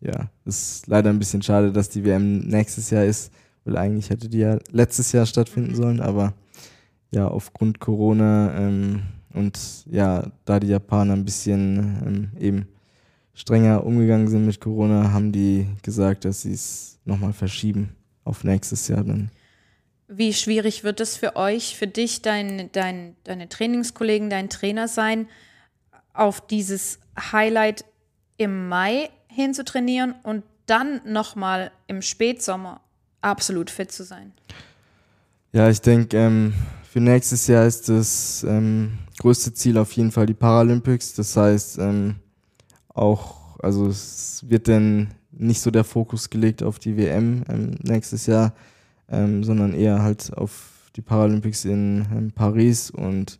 [0.00, 3.30] ja, es ist leider ein bisschen schade, dass die WM nächstes Jahr ist,
[3.64, 6.34] weil eigentlich hätte die ja letztes Jahr stattfinden sollen, aber
[7.12, 9.02] ja, aufgrund Corona ähm,
[9.34, 12.66] und ja, da die Japaner ein bisschen ähm, eben
[13.34, 17.94] strenger umgegangen sind mit Corona, haben die gesagt, dass sie es nochmal verschieben
[18.24, 19.30] auf nächstes Jahr dann.
[20.08, 25.26] Wie schwierig wird es für euch, für dich, dein, dein, deine Trainingskollegen, dein Trainer sein,
[26.14, 26.98] auf dieses
[27.32, 27.84] Highlight
[28.36, 32.80] im Mai hinzutrainieren und dann nochmal im Spätsommer
[33.20, 34.32] absolut fit zu sein?
[35.52, 36.54] Ja, ich denke, ähm,
[36.90, 41.14] für nächstes Jahr ist das ähm, größte Ziel auf jeden Fall die Paralympics.
[41.14, 42.16] Das heißt, ähm,
[42.88, 48.26] auch, also es wird dann nicht so der Fokus gelegt auf die WM ähm, nächstes
[48.26, 48.52] Jahr,
[49.08, 53.38] ähm, sondern eher halt auf die Paralympics in ähm, Paris und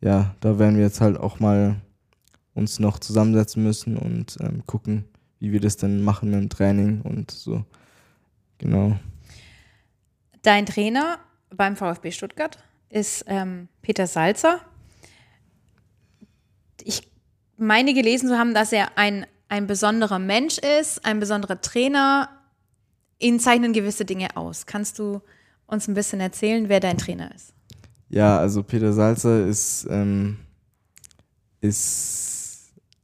[0.00, 1.76] ja, da werden wir jetzt halt auch mal
[2.54, 5.04] uns noch zusammensetzen müssen und ähm, gucken,
[5.38, 7.64] wie wir das denn machen mit dem Training und so.
[8.58, 8.98] Genau.
[10.42, 11.18] Dein Trainer
[11.50, 14.60] beim VfB Stuttgart ist ähm, Peter Salzer.
[16.82, 17.10] Ich
[17.56, 22.28] meine gelesen zu haben, dass er ein, ein besonderer Mensch ist, ein besonderer Trainer.
[23.18, 24.66] Ihn zeichnen gewisse Dinge aus.
[24.66, 25.22] Kannst du
[25.66, 27.54] uns ein bisschen erzählen, wer dein Trainer ist?
[28.08, 30.38] Ja, also Peter Salzer ist, ähm,
[31.60, 32.31] ist,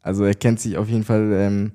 [0.09, 1.73] also er kennt sich auf jeden Fall, ähm,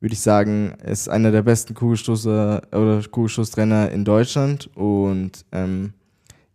[0.00, 5.92] würde ich sagen, ist einer der besten Kugelstoßer oder Kugelstoßtrainer in Deutschland und ähm,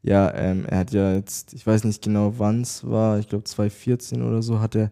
[0.01, 3.45] ja, ähm, er hat ja jetzt, ich weiß nicht genau wann es war, ich glaube
[3.45, 4.91] 2014 oder so, hat er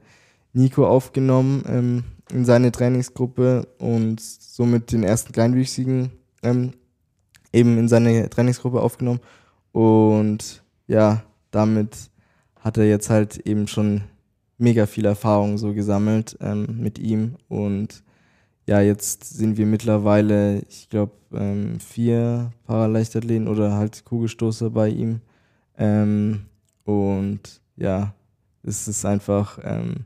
[0.53, 6.11] Nico aufgenommen ähm, in seine Trainingsgruppe und somit den ersten Kleinwüchsigen
[6.43, 6.71] ähm,
[7.51, 9.19] eben in seine Trainingsgruppe aufgenommen.
[9.73, 12.09] Und ja, damit
[12.61, 14.03] hat er jetzt halt eben schon
[14.57, 17.35] mega viel Erfahrung so gesammelt ähm, mit ihm.
[17.47, 18.03] Und
[18.67, 25.21] ja, jetzt sind wir mittlerweile, ich glaube, ähm, vier Paraleichtathleten oder halt Kugelstoßer bei ihm.
[25.77, 26.45] Ähm,
[26.83, 28.13] und ja,
[28.63, 30.05] es ist einfach, ähm,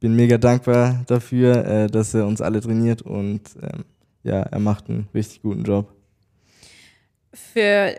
[0.00, 3.84] bin mega dankbar dafür, äh, dass er uns alle trainiert und ähm,
[4.22, 5.92] ja, er macht einen richtig guten Job.
[7.32, 7.94] Für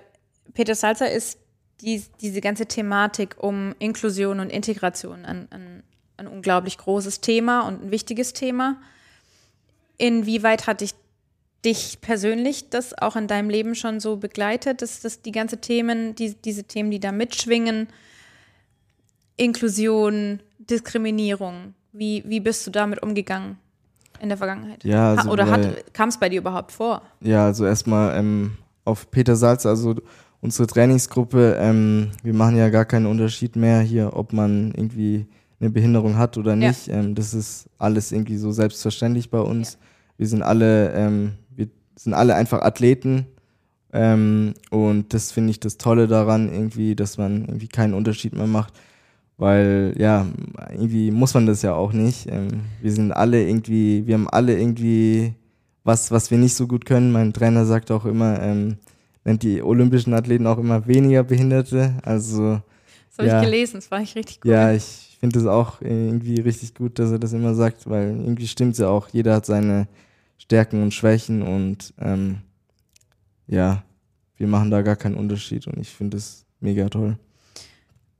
[0.53, 1.39] Peter Salzer ist
[1.81, 5.83] die, diese ganze Thematik um Inklusion und Integration ein, ein,
[6.19, 8.77] ein unglaublich großes Thema und ein wichtiges Thema.
[9.97, 10.93] Inwieweit hat dich,
[11.65, 16.15] dich persönlich das auch in deinem Leben schon so begleitet, dass, dass die ganze Themen,
[16.15, 17.88] die, diese Themen, die da mitschwingen,
[19.38, 23.58] Inklusion, Diskriminierung, wie, wie bist du damit umgegangen
[24.21, 24.84] in der Vergangenheit?
[24.84, 27.01] Ja, also ha oder kam es bei dir überhaupt vor?
[27.21, 29.95] Ja, also erstmal ähm, auf Peter Salz, also
[30.41, 35.27] unsere Trainingsgruppe, ähm, wir machen ja gar keinen Unterschied mehr hier, ob man irgendwie
[35.59, 36.67] eine Behinderung hat oder Ja.
[36.69, 36.87] nicht.
[36.87, 39.77] Ähm, das ist alles irgendwie so selbstverständlich bei uns.
[40.17, 43.25] Wir sind alle, ähm, wir sind alle einfach Athleten.
[43.91, 48.47] Ähm, und das finde ich das Tolle daran, irgendwie, dass man irgendwie keinen Unterschied mehr
[48.47, 48.73] macht.
[49.37, 50.25] Weil, ja,
[50.71, 52.27] irgendwie muss man das ja auch nicht.
[52.29, 55.33] Ähm, wir sind alle irgendwie, wir haben alle irgendwie
[55.85, 57.11] was, was wir nicht so gut können.
[57.13, 58.77] Mein Trainer sagt auch immer, ähm,
[59.23, 61.93] nennt die olympischen Athleten auch immer weniger Behinderte.
[62.03, 62.61] Also,
[63.09, 63.39] Das habe Ja.
[63.39, 64.51] ich gelesen, das war ich richtig cool.
[64.51, 68.47] ja, ich finde es auch irgendwie richtig gut, dass er das immer sagt, weil irgendwie
[68.47, 69.10] stimmt ja auch.
[69.10, 69.88] Jeder hat seine
[70.38, 72.39] Stärken und Schwächen und ähm,
[73.47, 73.84] ja,
[74.38, 77.17] wir machen da gar keinen Unterschied und ich finde es mega toll.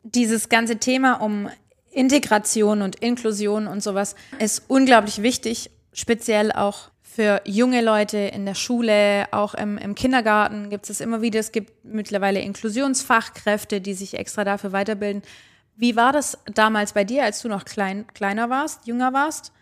[0.04, 1.50] dieses ganze Thema um
[1.92, 8.54] Integration und Inklusion und sowas ist unglaublich wichtig, speziell auch für junge Leute in der
[8.54, 11.40] Schule, auch im, im Kindergarten gibt es immer wieder.
[11.40, 15.24] Es gibt mittlerweile Inklusionsfachkräfte, die sich extra dafür weiterbilden.
[15.80, 19.54] Wie war das damals bei dir, als du noch klein, kleiner warst, jünger warst?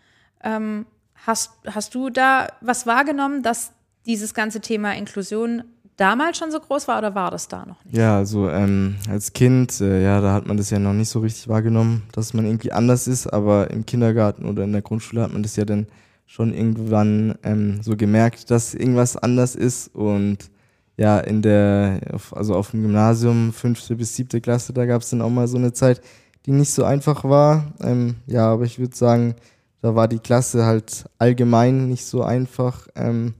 [0.42, 3.70] Ähm, hast, hast du da was wahrgenommen, dass
[4.04, 5.62] dieses ganze Thema Inklusion
[5.96, 7.96] damals schon so groß war oder war das da noch nicht?
[7.96, 11.20] Ja, also ähm, als Kind, äh, ja, da hat man das ja noch nicht so
[11.20, 15.32] richtig wahrgenommen, dass man irgendwie anders ist, aber im Kindergarten oder in der Grundschule hat
[15.32, 15.86] man das ja dann
[16.26, 20.50] schon irgendwann ähm, so gemerkt, dass irgendwas anders ist und
[20.98, 22.00] ja, in der,
[22.32, 25.56] also auf dem Gymnasium, fünfte bis siebte Klasse, da gab es dann auch mal so
[25.56, 26.02] eine Zeit,
[26.44, 27.72] die nicht so einfach war.
[27.80, 29.34] Ähm, ja, aber ich würde sagen,
[29.80, 32.88] da war die Klasse halt allgemein nicht so einfach.
[32.94, 33.34] Ähm,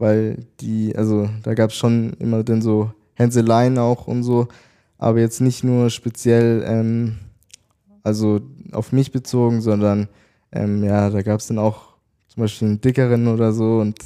[0.00, 4.48] weil die, also da gab es schon immer dann so Hänseleien auch und so,
[4.96, 7.18] aber jetzt nicht nur speziell, ähm,
[8.02, 8.40] also
[8.72, 10.08] auf mich bezogen, sondern
[10.52, 11.96] ähm, ja, da gab es dann auch
[12.28, 13.98] zum Beispiel einen dickeren oder so und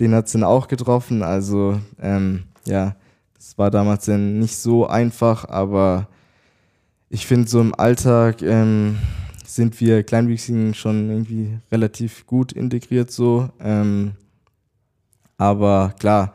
[0.00, 2.96] den hat es dann auch getroffen, also ähm, ja,
[3.34, 6.08] das war damals dann nicht so einfach, aber
[7.08, 8.98] ich finde so im Alltag ähm,
[9.44, 13.48] sind wir Kleinwüchsigen schon irgendwie relativ gut integriert so.
[13.60, 14.12] Ähm,
[15.38, 16.34] aber klar,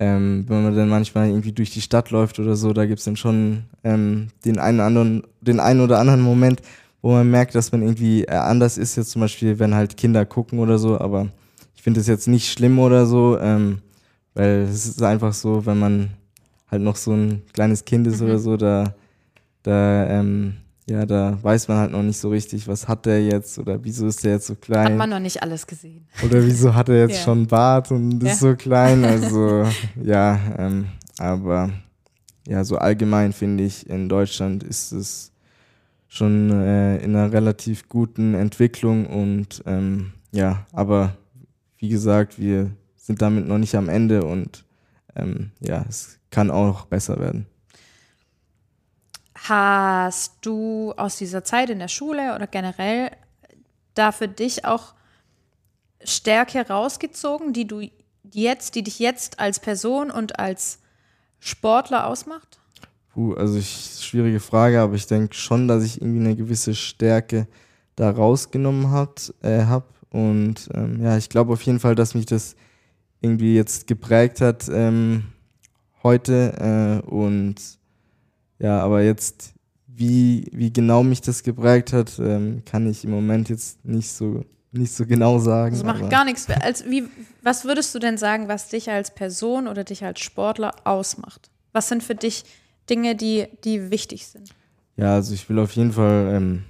[0.00, 3.16] ähm, wenn man dann manchmal irgendwie durch die Stadt läuft oder so, da gibt's dann
[3.16, 6.62] schon ähm, den einen anderen, den einen oder anderen Moment,
[7.02, 8.96] wo man merkt, dass man irgendwie äh, anders ist.
[8.96, 11.28] Jetzt zum Beispiel, wenn halt Kinder gucken oder so, aber
[11.88, 13.78] finde es jetzt nicht schlimm oder so, ähm,
[14.34, 16.10] weil es ist einfach so, wenn man
[16.70, 18.92] halt noch so ein kleines Kind ist oder so, da,
[19.62, 23.58] da ähm, ja, da weiß man halt noch nicht so richtig, was hat der jetzt
[23.58, 24.84] oder wieso ist der jetzt so klein.
[24.92, 26.06] Hat man noch nicht alles gesehen.
[26.22, 27.22] Oder wieso hat er jetzt Ja.
[27.22, 28.50] schon Bart und ist Ja.
[28.50, 29.02] so klein?
[29.04, 29.64] Also
[30.02, 31.70] ja, ähm, aber
[32.46, 35.32] ja, so allgemein finde ich, in Deutschland ist es
[36.06, 41.16] schon äh, in einer relativ guten Entwicklung und ähm, ja, aber
[41.78, 44.64] wie gesagt, wir sind damit noch nicht am Ende und
[45.16, 47.46] ähm, ja, es kann auch besser werden.
[49.34, 53.10] Hast du aus dieser Zeit in der Schule oder generell
[53.94, 54.94] da für dich auch
[56.04, 57.88] Stärke rausgezogen, die du
[58.32, 60.80] jetzt, die dich jetzt als Person und als
[61.40, 62.58] Sportler ausmacht?
[63.14, 67.46] Puh, also ich, schwierige Frage, aber ich denke schon, dass ich irgendwie eine gewisse Stärke
[67.96, 69.97] da rausgenommen hat, äh, hab.
[70.10, 72.56] Und ähm, ja, ich glaube auf jeden Fall, dass mich das
[73.20, 75.24] irgendwie jetzt geprägt hat ähm,
[76.02, 77.02] heute.
[77.04, 77.56] Äh, und
[78.58, 79.52] ja, aber jetzt,
[79.86, 84.44] wie, wie genau mich das geprägt hat, ähm, kann ich im Moment jetzt nicht so,
[84.72, 85.74] nicht so genau sagen.
[85.74, 86.48] Das macht aber- gar nichts.
[86.48, 87.04] Als, wie,
[87.42, 91.50] was würdest du denn sagen, was dich als Person oder dich als Sportler ausmacht?
[91.72, 92.44] Was sind für dich
[92.88, 94.50] Dinge, die, die wichtig sind?
[94.96, 96.64] Ja, also ich will auf jeden Fall ähm,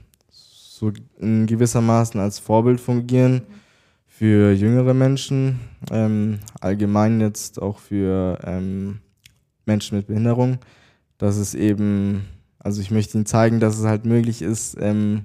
[0.79, 3.43] so in gewissermaßen als Vorbild fungieren
[4.07, 5.59] für jüngere Menschen,
[5.91, 9.01] ähm, allgemein jetzt auch für ähm,
[9.67, 10.59] Menschen mit Behinderung,
[11.19, 12.27] dass es eben,
[12.61, 15.25] also ich möchte ihnen zeigen, dass es halt möglich ist, ähm,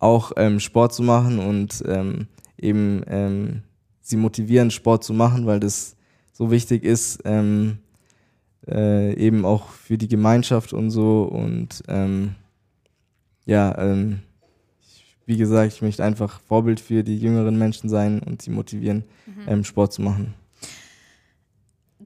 [0.00, 2.26] auch ähm, Sport zu machen und ähm,
[2.60, 3.62] eben ähm,
[4.00, 5.96] sie motivieren, Sport zu machen, weil das
[6.32, 7.72] so wichtig ist, äh,
[9.14, 11.22] eben auch für die Gemeinschaft und so.
[11.22, 11.82] Und
[13.48, 14.20] ja, ähm,
[14.82, 19.04] ich, wie gesagt, ich möchte einfach Vorbild für die jüngeren Menschen sein und sie motivieren,
[19.46, 20.34] ähm, Sport zu machen.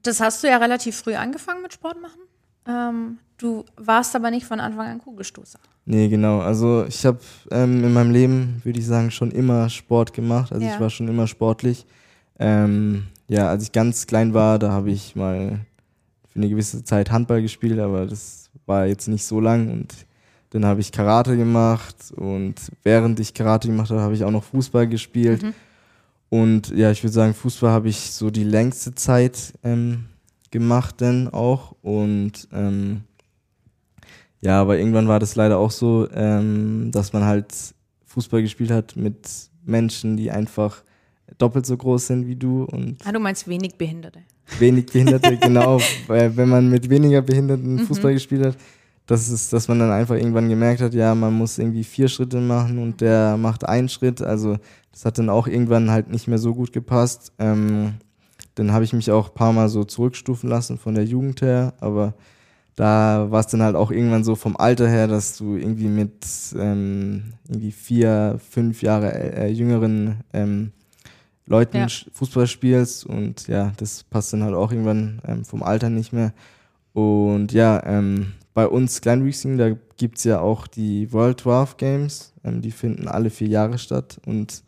[0.01, 2.19] Das hast du ja relativ früh angefangen mit Sport machen.
[2.65, 5.59] Ähm, du warst aber nicht von Anfang an Kugelstoßer.
[5.85, 6.39] Nee, genau.
[6.39, 7.19] Also ich habe
[7.51, 10.53] ähm, in meinem Leben, würde ich sagen, schon immer Sport gemacht.
[10.53, 10.73] Also Ja.
[10.73, 11.85] ich war schon immer sportlich.
[12.39, 15.59] Ähm, ja, als ich ganz klein war, da habe ich mal
[16.29, 19.69] für eine gewisse Zeit Handball gespielt, aber das war jetzt nicht so lang.
[19.69, 19.93] Und
[20.53, 24.43] dann habe ich Karate gemacht und während ich Karate gemacht habe, habe ich auch noch
[24.43, 25.43] Fußball gespielt.
[26.29, 30.05] Und ja, ich würde sagen, Fußball habe ich so die längste Zeit ähm,
[30.51, 31.75] gemacht dann auch.
[31.81, 33.01] Und ähm,
[34.41, 37.53] ja, aber irgendwann war das leider auch so, ähm, dass man halt
[38.05, 39.17] Fußball gespielt hat mit
[39.65, 40.83] Menschen, die einfach
[41.37, 44.19] doppelt so groß sind wie du und Ah, du meinst wenig Behinderte.
[44.59, 48.57] wenig Behinderte, genau, weil wenn man mit weniger Behinderten Fußball gespielt hat,
[49.05, 52.39] das ist, dass man dann einfach irgendwann gemerkt hat, ja, man muss irgendwie vier Schritte
[52.39, 54.21] machen und der macht einen Schritt.
[54.21, 54.57] Also
[54.91, 57.33] das hat dann auch irgendwann halt nicht mehr so gut gepasst.
[57.37, 57.95] Ähm,
[58.55, 61.73] dann habe ich mich auch ein paar Mal so zurückstufen lassen von der Jugend her,
[61.79, 62.13] aber
[62.75, 66.25] da war es dann halt auch irgendwann so vom Alter her, dass du irgendwie mit
[66.55, 70.71] ähm, irgendwie vier, fünf Jahre äh, jüngeren ähm,
[71.45, 71.87] Leuten Ja.
[72.13, 76.33] Fußball spielst und ja, das passt dann halt auch irgendwann ähm, vom Alter nicht mehr.
[76.93, 82.61] Und ja, ähm, bei uns Kleinwüchsigen, da gibt's ja auch die World Dwarf Games, ähm,
[82.61, 84.63] die finden alle vier Jahre statt und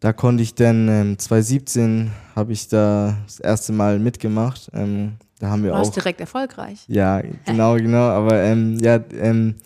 [0.00, 4.70] da konnte ich dann ähm, 2017 habe ich da das erste Mal mitgemacht.
[4.72, 6.84] Ähm, da haben wir Du auch warst direkt erfolgreich.
[6.86, 8.08] ja, genau, genau.
[8.08, 9.56] Aber ähm, ja, ähm,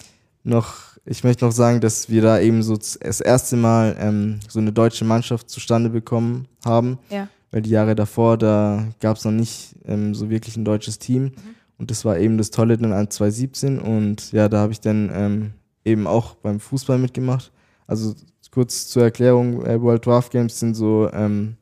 [0.43, 4.59] noch, ich möchte noch sagen, dass wir da eben so das erste Mal ähm, so
[4.59, 6.99] eine deutsche Mannschaft zustande bekommen haben.
[7.11, 7.29] Ja.
[7.51, 11.33] Weil die Jahre davor, da gab es noch nicht ähm, so wirklich ein deutsches Team.
[11.83, 13.81] Und das war eben das Tolle dann an 2017.
[13.81, 15.51] Und ja, da habe ich dann ähm,
[15.85, 17.51] eben auch beim Fußball mitgemacht.
[17.89, 18.15] Also
[18.53, 21.57] kurz zur Erklärung, äh, World Dwarf Games sind so ähm,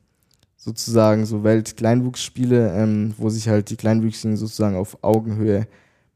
[0.57, 5.67] sozusagen so Welt-Kleinwuchsspiele, ähm, wo sich halt die Kleinwüchsigen sozusagen auf Augenhöhe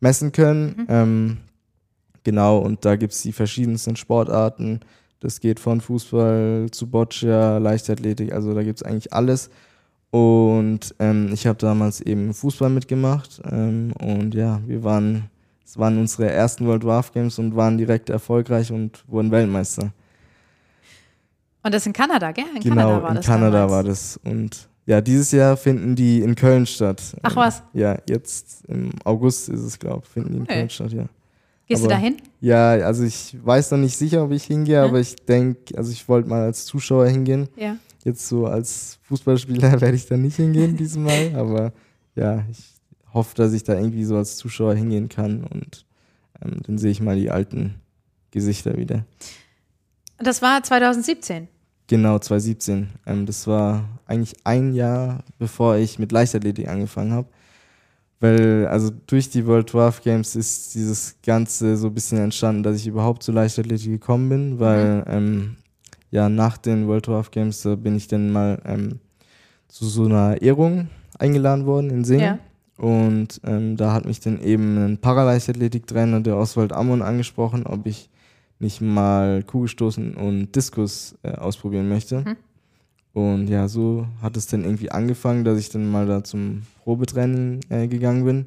[0.01, 0.85] messen können.
[0.87, 1.37] Ähm,
[2.23, 4.81] genau, und da gibt's die verschiedensten Sportarten.
[5.19, 9.49] Das geht von Fußball zu Boccia, Leichtathletik, also da gibt's eigentlich alles.
[10.19, 13.41] Und ähm, ich habe damals eben Fußball mitgemacht.
[13.51, 15.29] Ähm, und ja, wir waren,
[15.65, 19.91] es waren unsere ersten World Dwarf Games und waren direkt erfolgreich und wurden Weltmeister.
[21.63, 22.45] Und das in Kanada, gell?
[22.55, 23.71] In genau, Kanada war in das Kanada damals.
[23.71, 24.19] war das.
[24.23, 27.01] Und ja, dieses Jahr finden die in Köln statt.
[27.21, 27.63] Ach Ähm, was.
[27.73, 30.53] Ja, jetzt im August ist es, glaube ich, finden die in Okay.
[30.59, 31.05] Köln statt, ja.
[31.67, 32.17] Gehst du aber- dahin?
[32.39, 34.85] Ja, also ich weiß noch nicht sicher, ob ich hingehe, Ja.
[34.85, 37.49] aber ich denke, also ich wollte mal als Zuschauer hingehen.
[37.57, 37.75] Ja.
[38.06, 41.73] Jetzt so als Fußballspieler werde ich da nicht hingehen diesmal, aber
[42.15, 42.63] ja, ich
[43.13, 45.85] hoffe, dass ich da irgendwie so als Zuschauer hingehen kann und
[46.41, 47.75] ähm, dann sehe ich mal die alten
[48.29, 49.06] Gesichter wieder.
[50.19, 51.47] Das war 2017.
[51.87, 52.89] Genau, 2017.
[53.08, 57.27] Ähm, das war eigentlich ein Jahr, bevor ich mit Leichtathletik angefangen habe.
[58.19, 62.77] weil, also durch die World Dwarf Games ist dieses Ganze so ein bisschen entstanden, dass
[62.77, 65.03] ich überhaupt zu Leichtathletik gekommen bin, weil, mhm.
[65.08, 65.58] ähm,
[66.15, 68.99] ja, nach den World Dwarf Games äh, bin ich dann mal ähm,
[69.67, 70.87] zu so einer Ehrung
[71.19, 72.21] eingeladen worden in Singen.
[72.21, 72.39] Ja.
[72.77, 78.09] Und ähm, da hat mich dann eben ein Paraleichtathletik-Trainer, der Oswald Ammon, angesprochen, ob ich
[78.59, 82.21] nicht mal Kugelstoßen und Diskus äh, ausprobieren möchte.
[82.21, 82.37] Mhm.
[83.11, 87.59] Und ja, so hat es dann irgendwie angefangen, dass ich dann mal da zum Probetraining
[87.67, 88.45] äh, gegangen bin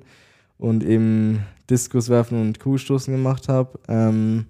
[0.56, 3.78] und eben Diskus werfen und Kugelstoßen gemacht habe.
[3.88, 4.46] Ähm,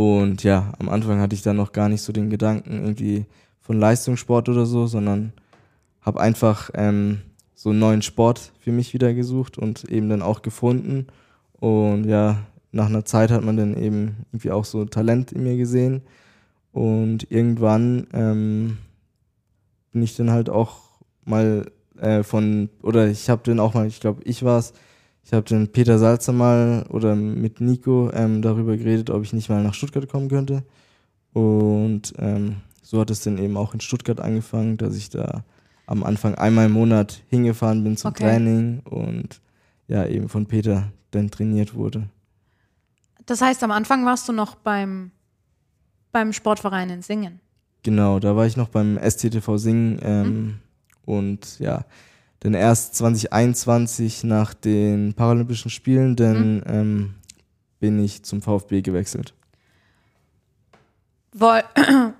[0.00, 3.26] und ja, am Anfang hatte ich dann noch gar nicht so den Gedanken irgendwie
[3.60, 5.32] von Leistungssport oder so, sondern
[6.00, 7.20] habe einfach ähm,
[7.54, 11.08] so einen neuen Sport für mich wieder gesucht und eben dann auch gefunden.
[11.58, 15.56] Und ja, nach einer Zeit hat man dann eben irgendwie auch so Talent in mir
[15.56, 16.02] gesehen.
[16.72, 18.78] Und irgendwann ähm,
[19.92, 20.78] bin ich dann halt auch
[21.24, 24.72] mal äh, von, oder ich habe dann auch mal, ich glaube, ich war es,
[25.24, 29.48] ich habe den Peter Salzer mal oder mit Nico ähm, darüber geredet, ob ich nicht
[29.48, 30.64] mal nach Stuttgart kommen könnte.
[31.32, 35.44] Und ähm, so hat es dann eben auch in Stuttgart angefangen, dass ich da
[35.86, 38.24] am Anfang einmal im Monat hingefahren bin zum okay.
[38.24, 39.40] Training und
[39.88, 42.08] ja, eben von Peter dann trainiert wurde.
[43.26, 45.10] Das heißt, am Anfang warst du noch beim,
[46.12, 47.40] beim Sportverein in Singen?
[47.82, 50.58] Genau, da war ich noch beim STTV Singen ähm, mhm.
[51.06, 51.84] und ja,
[52.40, 56.62] dann erst 2021 nach den Paralympischen Spielen, dann mhm.
[56.66, 57.14] ähm,
[57.78, 59.34] bin ich zum VfB gewechselt.
[61.32, 61.64] War,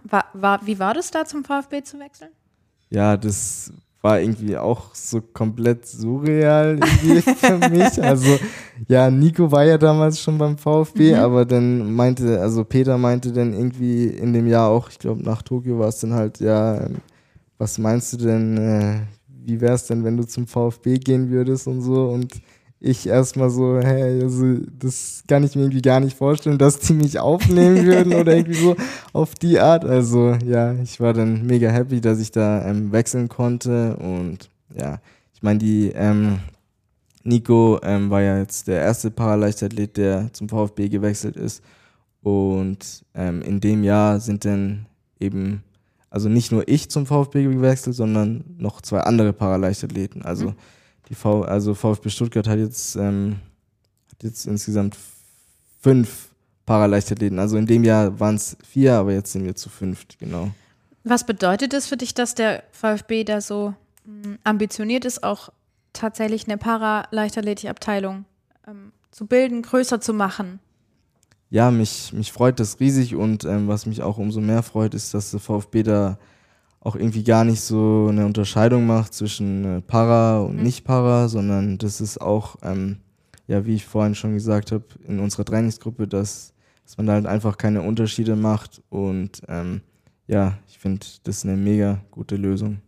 [0.04, 2.30] war, war, wie war das da zum VfB zu wechseln?
[2.90, 8.02] ja, das war irgendwie auch so komplett surreal irgendwie für mich.
[8.02, 8.38] Also
[8.88, 11.20] ja, Nico war ja damals schon beim VfB, mhm.
[11.20, 15.42] aber dann meinte, also Peter meinte dann irgendwie in dem Jahr auch, ich glaube nach
[15.42, 16.96] Tokio war es dann halt, ja, ähm,
[17.58, 19.00] was meinst du denn, äh,
[19.50, 22.06] wie wäre es denn, wenn du zum VfB gehen würdest und so?
[22.06, 22.40] Und
[22.78, 26.94] ich erstmal so, hey, also das kann ich mir irgendwie gar nicht vorstellen, dass die
[26.94, 28.76] mich aufnehmen würden oder irgendwie so
[29.12, 29.84] auf die Art.
[29.84, 33.96] Also ja, ich war dann mega happy, dass ich da ähm, wechseln konnte.
[33.96, 34.98] Und ja,
[35.34, 36.38] ich meine, die ähm,
[37.22, 41.62] Nico ähm, war ja jetzt der erste Paraleichtathlet, der zum VfB gewechselt ist.
[42.22, 44.86] Und ähm, in dem Jahr sind dann
[45.18, 45.62] eben
[46.10, 50.22] also nicht nur ich zum VfB gewechselt, sondern noch zwei andere Paraleichtathleten.
[50.22, 50.56] Also mhm
[51.10, 53.40] die v, also VfB Stuttgart hat jetzt, ähm,
[54.10, 54.96] hat jetzt insgesamt
[55.80, 56.30] fünf
[56.64, 57.38] Paraleichtathleten.
[57.38, 60.50] Also in dem Jahr waren es vier, aber jetzt sind wir zu fünft, genau.
[61.02, 65.50] Was bedeutet es für dich, dass der VfB da so hm, ambitioniert ist, auch
[65.92, 68.24] tatsächlich eine Paraleichtathletik-Abteilung
[68.68, 70.60] ähm, zu bilden, größer zu machen?
[71.50, 75.12] Ja, mich, mich freut das riesig und ähm, was mich auch umso mehr freut, ist,
[75.14, 76.18] dass der VfB da
[76.78, 80.62] auch irgendwie gar nicht so eine Unterscheidung macht zwischen äh, Para und mhm.
[80.62, 82.98] Nicht-Para, sondern das ist auch, ähm,
[83.48, 87.26] ja, wie ich vorhin schon gesagt habe, in unserer Trainingsgruppe, dass, dass man da halt
[87.26, 89.82] einfach keine Unterschiede macht und ähm,
[90.28, 92.80] ja, ich finde, das ist eine mega gute Lösung.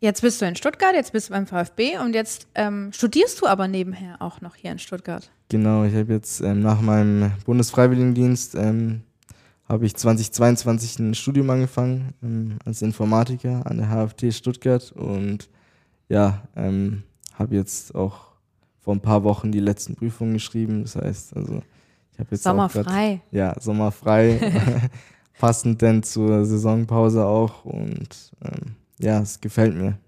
[0.00, 3.46] Jetzt bist du in Stuttgart, jetzt bist du beim VfB und jetzt ähm, studierst du
[3.46, 5.30] aber nebenher auch noch hier in Stuttgart.
[5.48, 9.02] Genau, ich habe jetzt ähm, nach meinem Bundesfreiwilligendienst ähm,
[9.68, 15.48] habe ich 2022 ein Studium angefangen ähm, als Informatiker an der HFT Stuttgart und
[16.08, 17.02] ja, ähm,
[17.34, 18.32] habe jetzt auch
[18.80, 20.82] vor ein paar Wochen die letzten Prüfungen geschrieben.
[20.82, 21.62] Das heißt, also
[22.12, 23.20] ich habe jetzt sommerfrei.
[23.22, 24.90] Grad, ja, sommerfrei,
[25.38, 29.98] passend denn zur Saisonpause auch und ähm, ja, es gefällt mir.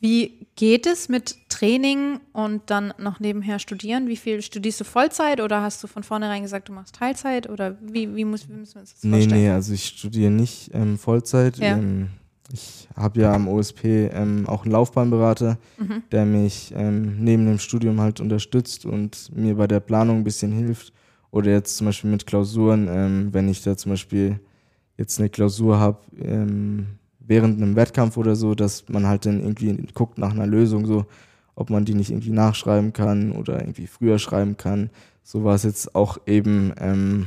[0.00, 4.08] Wie geht es mit Training und dann noch nebenher studieren?
[4.08, 7.76] Wie viel studierst du Vollzeit oder hast du von vornherein gesagt, du machst Teilzeit oder
[7.82, 9.28] wie, wie, muss, wie müssen wir uns das vorstellen?
[9.28, 11.58] Nee, nee, also ich studiere nicht ähm, Vollzeit.
[11.58, 11.76] Ja.
[11.76, 12.08] Ähm,
[12.52, 16.02] ich habe ja am OSP ähm, auch einen Laufbahnberater, mhm.
[16.10, 20.52] der mich ähm, neben dem Studium halt unterstützt und mir bei der Planung ein bisschen
[20.52, 20.94] hilft.
[21.30, 24.40] Oder jetzt zum Beispiel mit Klausuren, ähm, wenn ich da zum Beispiel
[24.96, 26.86] jetzt eine Klausur habe, ähm,
[27.30, 31.06] während einem Wettkampf oder so, dass man halt dann irgendwie guckt nach einer Lösung, so
[31.54, 34.90] ob man die nicht irgendwie nachschreiben kann oder irgendwie früher schreiben kann.
[35.22, 37.26] So war es jetzt auch eben ähm,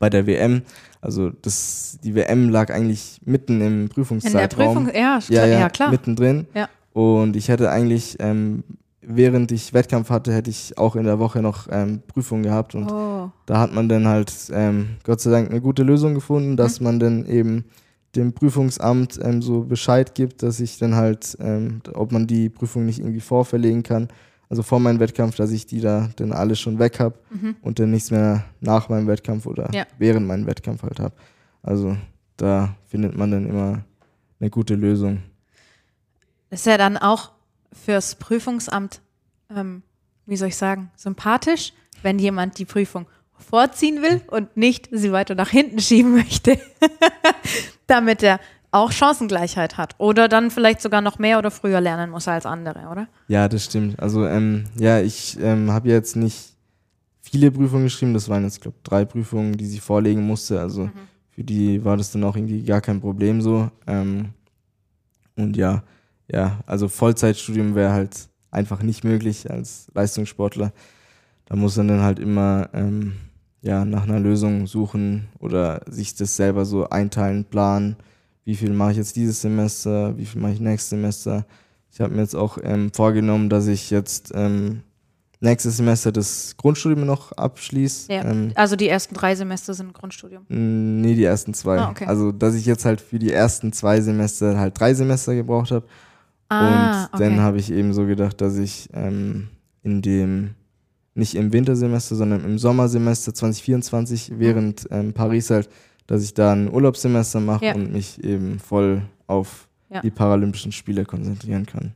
[0.00, 0.62] bei der WM.
[1.00, 4.78] Also das, die WM lag eigentlich mitten im Prüfungszeitraum.
[4.78, 5.90] In der Prüfung, ja, ja, ja, ja klar.
[5.92, 6.48] Mittendrin.
[6.54, 6.68] Ja.
[6.92, 8.64] Und ich hätte eigentlich, ähm,
[9.00, 12.74] während ich Wettkampf hatte, hätte ich auch in der Woche noch ähm, Prüfungen gehabt.
[12.74, 13.30] Und oh.
[13.46, 16.84] da hat man dann halt ähm, Gott sei Dank eine gute Lösung gefunden, dass mhm.
[16.84, 17.64] man dann eben
[18.18, 22.84] dem Prüfungsamt ähm, so Bescheid gibt, dass ich dann halt, ähm, ob man die Prüfung
[22.84, 24.08] nicht irgendwie vorverlegen kann.
[24.50, 27.56] Also vor meinem Wettkampf, dass ich die da dann alle schon weg habe mhm.
[27.62, 29.86] und dann nichts mehr nach meinem Wettkampf oder ja.
[29.98, 31.14] während meinem Wettkampf halt habe.
[31.62, 31.96] Also
[32.36, 33.84] da findet man dann immer
[34.40, 35.22] eine gute Lösung.
[36.50, 37.32] Das ist ja dann auch
[37.72, 39.00] fürs Prüfungsamt,
[39.54, 39.82] ähm,
[40.24, 43.06] wie soll ich sagen, sympathisch, wenn jemand die Prüfung
[43.40, 46.58] vorziehen will und nicht sie weiter nach hinten schieben möchte,
[47.86, 52.28] damit er auch Chancengleichheit hat oder dann vielleicht sogar noch mehr oder früher lernen muss
[52.28, 53.08] als andere, oder?
[53.28, 53.98] Ja, das stimmt.
[53.98, 56.54] Also ähm, ja, ich ähm, habe jetzt nicht
[57.22, 58.14] viele Prüfungen geschrieben.
[58.14, 60.60] Das waren jetzt, glaube ich, drei Prüfungen, die sie vorlegen musste.
[60.60, 60.92] Also mhm.
[61.30, 63.70] für die war das dann auch irgendwie gar kein Problem so.
[63.86, 64.30] Ähm,
[65.36, 65.82] und ja,
[66.30, 70.72] ja, also Vollzeitstudium wäre halt einfach nicht möglich als Leistungssportler.
[71.46, 73.14] Da muss man dann halt immer ähm,
[73.60, 77.96] ja, nach einer Lösung suchen oder sich das selber so einteilen, planen.
[78.44, 81.44] Wie viel mache ich jetzt dieses Semester, wie viel mache ich nächstes Semester.
[81.92, 84.82] Ich habe mir jetzt auch ähm, vorgenommen, dass ich jetzt ähm,
[85.40, 88.12] nächstes Semester das Grundstudium noch abschließe.
[88.12, 90.44] Ja, ähm, also die ersten drei Semester sind Grundstudium?
[90.48, 91.78] Nee, die ersten zwei.
[91.78, 92.06] Ah, okay.
[92.06, 95.86] Also, dass ich jetzt halt für die ersten zwei Semester halt drei Semester gebraucht habe.
[96.48, 97.24] Ah, und okay.
[97.24, 99.48] dann habe ich eben so gedacht, dass ich ähm,
[99.82, 100.54] in dem,
[101.18, 104.38] nicht im Wintersemester, sondern im Sommersemester 2024, mhm.
[104.38, 105.68] während ähm, Paris halt,
[106.06, 107.74] dass ich da ein Urlaubssemester mache ja.
[107.74, 110.00] und mich eben voll auf ja.
[110.00, 111.94] die Paralympischen Spiele konzentrieren kann.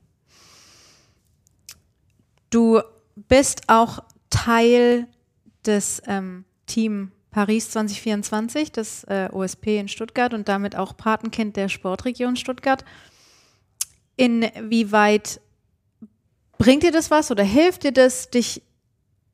[2.51, 2.81] Du
[3.29, 5.07] bist auch Teil
[5.65, 11.69] des ähm, Team Paris 2024, des äh, OSP in Stuttgart und damit auch Patenkind der
[11.69, 12.85] Sportregion Stuttgart.
[14.17, 15.41] Inwieweit
[16.59, 18.63] bringt dir das was oder hilft dir das, dich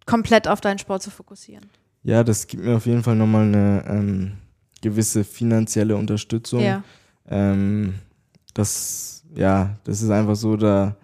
[0.08, 1.66] komplett auf deinen Sport zu fokussieren?
[2.02, 4.32] Ja, das gibt mir auf jeden Fall nochmal eine ähm,
[4.80, 6.60] gewisse finanzielle Unterstützung.
[6.60, 6.82] Ja.
[7.28, 7.96] Ähm,
[8.54, 10.96] das, ja, das ist einfach so, da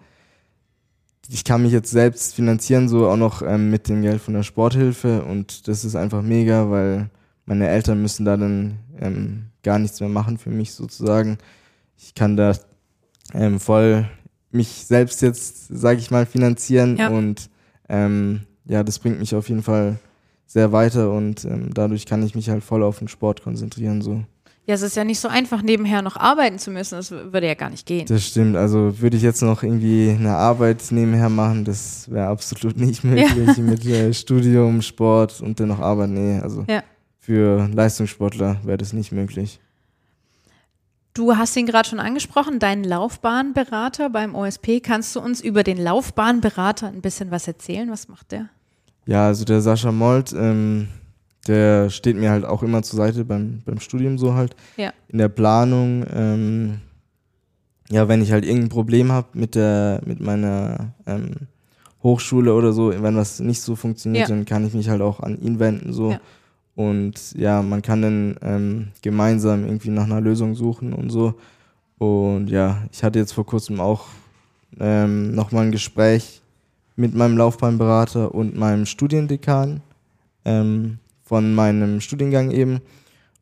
[1.29, 4.43] ich kann mich jetzt selbst finanzieren, so auch noch ähm, mit dem Geld von der
[4.43, 7.09] Sporthilfe und das ist einfach mega, weil
[7.45, 11.37] meine Eltern müssen da dann ähm, gar nichts mehr machen für mich sozusagen.
[11.97, 12.53] Ich kann da
[13.33, 14.07] ähm, voll
[14.51, 17.09] mich selbst jetzt, sage ich mal, finanzieren ja.
[17.09, 17.49] und
[17.89, 19.97] ähm, ja, das bringt mich auf jeden Fall
[20.47, 24.23] sehr weiter und ähm, dadurch kann ich mich halt voll auf den Sport konzentrieren so.
[24.67, 26.95] Ja, es ist ja nicht so einfach, nebenher noch arbeiten zu müssen.
[26.95, 28.07] Das würde ja gar nicht gehen.
[28.07, 28.55] Das stimmt.
[28.55, 33.57] Also würde ich jetzt noch irgendwie eine Arbeit nebenher machen, das wäre absolut nicht möglich
[33.57, 33.63] ja.
[33.63, 36.09] mit äh, Studium, Sport und dann noch Arbeit.
[36.09, 36.83] Nee, also ja.
[37.19, 39.59] für Leistungssportler wäre das nicht möglich.
[41.13, 44.81] Du hast ihn gerade schon angesprochen, deinen Laufbahnberater beim OSP.
[44.81, 47.89] Kannst du uns über den Laufbahnberater ein bisschen was erzählen?
[47.89, 48.49] Was macht der?
[49.05, 50.87] Ja, also der Sascha Molt, ähm,
[51.47, 54.55] der steht mir halt auch immer zur Seite beim, beim Studium so halt.
[54.77, 54.93] Ja.
[55.09, 56.79] In der Planung, ähm,
[57.89, 61.31] ja, wenn ich halt irgendein Problem habe mit der, mit meiner ähm,
[62.01, 64.35] Hochschule oder so, wenn das nicht so funktioniert, ja.
[64.35, 66.11] dann kann ich mich halt auch an ihn wenden so.
[66.11, 66.19] Ja.
[66.75, 71.35] Und ja, man kann dann ähm, gemeinsam irgendwie nach einer Lösung suchen und so.
[71.97, 74.07] Und ja, ich hatte jetzt vor kurzem auch
[74.79, 76.41] ähm, nochmal ein Gespräch
[76.95, 79.81] mit meinem Laufbahnberater und meinem Studiendekan.
[80.45, 82.81] Ähm, von meinem Studiengang eben.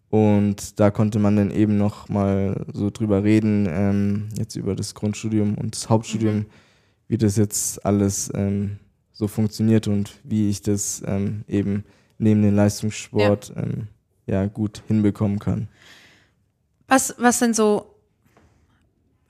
[0.10, 4.96] Und da konnte man dann eben noch mal so drüber reden, ähm, jetzt über das
[4.96, 6.46] Grundstudium und das Hauptstudium, mhm.
[7.08, 8.78] wie das jetzt alles ähm,
[9.12, 11.84] so funktioniert und wie ich das ähm, eben
[12.20, 13.64] neben dem Leistungssport ja.
[13.64, 13.88] Ähm,
[14.28, 14.46] ja.
[14.46, 15.68] gut hinbekommen kann.
[16.88, 17.93] Was, was sind so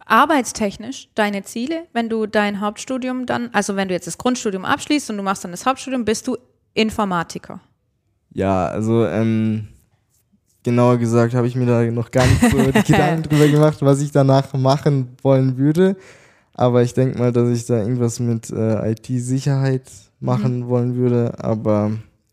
[0.05, 5.09] arbeitstechnisch deine Ziele, wenn du dein Hauptstudium dann, also wenn du jetzt das Grundstudium abschließt
[5.09, 6.37] und du machst dann das Hauptstudium, bist du
[6.73, 7.61] Informatiker?
[8.33, 9.67] Ja, also ähm,
[10.63, 14.11] genauer gesagt habe ich mir da noch gar nicht so Gedanken drüber gemacht, was ich
[14.11, 15.95] danach machen wollen würde.
[16.55, 19.89] Aber ich denke mal, dass ich da irgendwas mit äh, IT-Sicherheit
[20.19, 20.67] machen mhm.
[20.67, 21.33] wollen würde.
[21.39, 21.91] Aber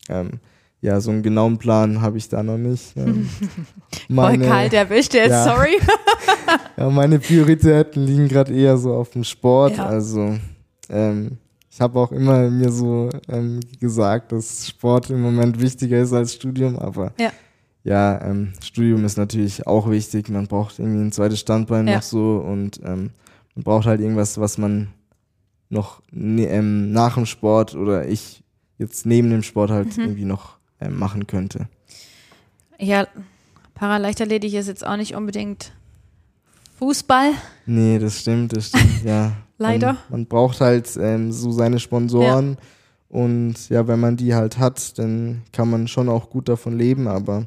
[0.08, 0.40] ähm,
[0.82, 2.96] ja, so einen genauen Plan habe ich da noch nicht.
[2.96, 3.28] Ähm,
[4.08, 5.78] meine, Voll kalt erwischt jetzt, ja, sorry.
[6.76, 9.76] ja, meine Prioritäten liegen gerade eher so auf dem Sport.
[9.76, 9.86] Ja.
[9.86, 10.38] Also
[10.88, 11.38] ähm,
[11.70, 16.34] ich habe auch immer mir so ähm, gesagt, dass Sport im Moment wichtiger ist als
[16.34, 17.30] Studium, aber ja,
[17.84, 20.30] ja ähm, Studium ist natürlich auch wichtig.
[20.30, 23.10] Man braucht irgendwie ein zweites Standbein noch so und ähm,
[23.54, 24.88] man braucht halt irgendwas, was man
[25.68, 28.42] noch ne, ähm, nach dem Sport oder ich
[28.78, 30.04] jetzt neben dem Sport halt mhm.
[30.04, 31.68] irgendwie noch machen könnte.
[32.78, 33.06] Ja,
[33.74, 35.72] Paraleichtathletik ist jetzt auch nicht unbedingt
[36.78, 37.32] Fußball.
[37.66, 39.32] Nee, das stimmt, das stimmt, ja.
[39.58, 39.92] Leider.
[39.92, 43.20] Man, man braucht halt ähm, so seine Sponsoren ja.
[43.20, 47.06] und ja, wenn man die halt hat, dann kann man schon auch gut davon leben,
[47.06, 47.46] aber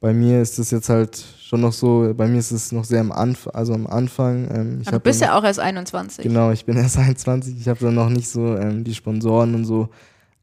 [0.00, 3.00] bei mir ist es jetzt halt schon noch so, bei mir ist es noch sehr
[3.00, 4.48] am Anfang, also am Anfang.
[4.52, 6.24] Ähm, ich du bist ja auch erst 21.
[6.24, 9.64] Genau, ich bin erst 21, ich habe dann noch nicht so ähm, die Sponsoren und
[9.64, 9.88] so,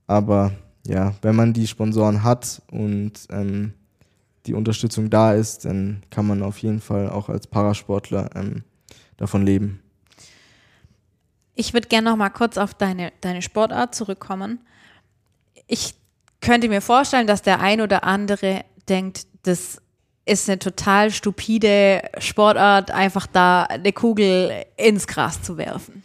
[0.08, 0.52] aber
[0.86, 3.74] ja, wenn man die Sponsoren hat und ähm,
[4.46, 8.64] die Unterstützung da ist, dann kann man auf jeden Fall auch als Parasportler ähm,
[9.18, 9.82] davon leben.
[11.56, 14.60] Ich würde gerne noch mal kurz auf deine, deine Sportart zurückkommen.
[15.68, 15.96] Ich
[16.42, 19.82] könnte mir vorstellen, dass der ein oder andere denkt, das
[20.26, 26.04] ist eine total stupide Sportart, einfach da eine Kugel ins Gras zu werfen.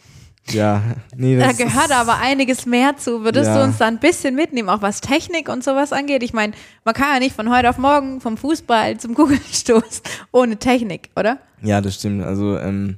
[0.53, 0.81] Ja,
[1.15, 3.23] nee, Da das gehört ist, aber einiges mehr zu.
[3.23, 3.57] Würdest Ja.
[3.59, 6.23] du uns da ein bisschen mitnehmen, auch was Technik und sowas angeht?
[6.23, 6.53] Ich meine,
[6.85, 11.39] man kann ja nicht von heute auf morgen vom Fußball zum Kugelstoß ohne Technik, oder?
[11.61, 12.23] Ja, das stimmt.
[12.23, 12.97] Also, ähm,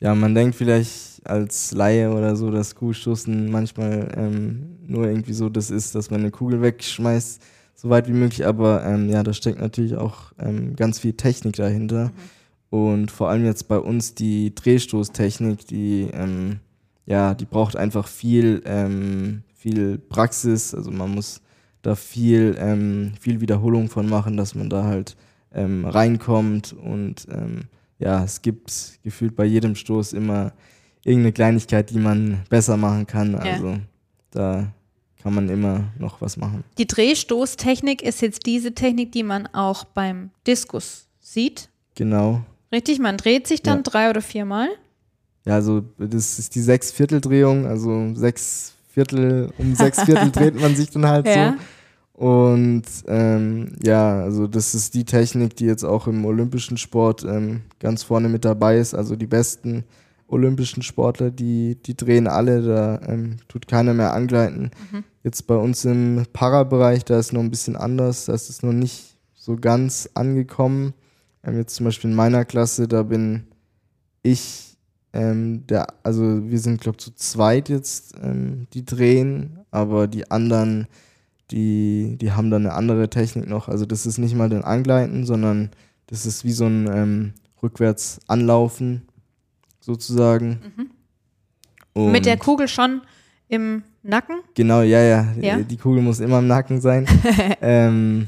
[0.00, 5.48] ja, man denkt vielleicht als Laie oder so, dass Kugelstoßen manchmal ähm, nur irgendwie so
[5.48, 7.40] das ist, dass man eine Kugel wegschmeißt,
[7.74, 8.44] so weit wie möglich.
[8.46, 12.10] Aber ähm, ja, da steckt natürlich auch ähm, ganz viel Technik dahinter.
[12.70, 16.58] Und vor allem jetzt bei uns die Drehstoßtechnik, die, ähm,
[17.06, 20.74] ja, die braucht einfach viel, ähm, viel Praxis.
[20.74, 21.40] Also man muss
[21.82, 25.16] da viel, ähm, viel Wiederholung von machen, dass man da halt
[25.52, 26.72] ähm, reinkommt.
[26.72, 27.62] Und ähm,
[27.98, 30.52] ja, es gibt gefühlt bei jedem Stoß immer
[31.04, 33.34] irgendeine Kleinigkeit, die man besser machen kann.
[33.34, 33.78] Also
[34.30, 34.72] da
[35.22, 36.64] kann man immer noch was machen.
[36.78, 41.68] Die Drehstoßtechnik ist jetzt diese Technik, die man auch beim Diskus sieht.
[41.94, 42.42] Genau.
[42.72, 43.82] Richtig, man dreht sich dann Ja.
[43.82, 44.68] drei oder viermal.
[45.44, 50.90] Ja, also das ist die Sechs-Viertel-Drehung, also sechs Viertel, um sechs Viertel dreht man sich
[50.90, 51.52] dann halt Ja.
[51.52, 51.58] so.
[52.14, 57.62] Und ähm, ja, also das ist die Technik, die jetzt auch im olympischen Sport ähm,
[57.80, 58.94] ganz vorne mit dabei ist.
[58.94, 59.84] Also die besten
[60.28, 64.70] olympischen Sportler, die, die drehen alle, da ähm, tut keiner mehr angleiten.
[65.24, 68.72] Jetzt bei uns im Para-Bereich, da ist noch ein bisschen anders, da ist es noch
[68.72, 70.94] nicht so ganz angekommen.
[71.42, 73.44] Ähm, jetzt zum Beispiel in meiner Klasse, da bin
[74.22, 74.71] ich
[75.12, 80.30] ähm, der, also wir sind, glaube ich, zu zweit jetzt, ähm, die drehen, aber die
[80.30, 80.86] anderen,
[81.50, 83.68] die, die haben dann eine andere Technik noch.
[83.68, 85.70] Also das ist nicht mal den Angleiten, sondern
[86.06, 87.32] das ist wie so ein ähm,
[87.62, 89.02] rückwärts anlaufen,
[89.80, 90.60] sozusagen.
[91.92, 93.02] Und Mit der Kugel schon
[93.48, 94.40] im Nacken.
[94.54, 95.58] Genau, ja, ja, Ja?
[95.58, 97.06] Die Kugel muss immer im Nacken sein.
[97.60, 98.26] ähm,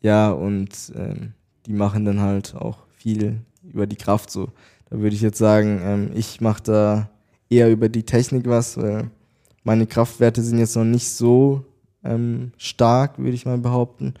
[0.00, 1.34] ja, und ähm,
[1.66, 4.48] die machen dann halt auch viel über die Kraft so.
[4.90, 7.10] Da würde ich jetzt sagen, ähm, ich mache da
[7.48, 9.10] eher über die Technik was, weil
[9.64, 11.64] meine Kraftwerte sind jetzt noch nicht so
[12.04, 14.14] ähm, stark, würde ich mal behaupten.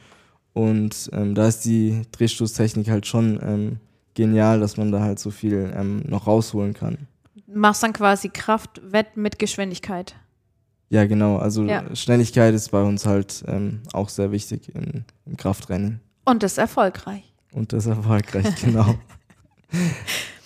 [0.52, 3.76] Und ähm, da ist die Drehstoßtechnik halt schon ähm,
[4.14, 7.06] genial, dass man da halt so viel ähm, noch rausholen kann.
[7.46, 10.14] Machst dann quasi Kraftwett mit Geschwindigkeit.
[10.88, 11.38] Ja, genau.
[11.38, 11.94] Also Ja.
[11.94, 16.00] Schnelligkeit ist bei uns halt ähm, auch sehr wichtig im, im Kraftrennen.
[16.24, 17.32] Und das erfolgreich.
[17.52, 18.96] Und das erfolgreich, genau.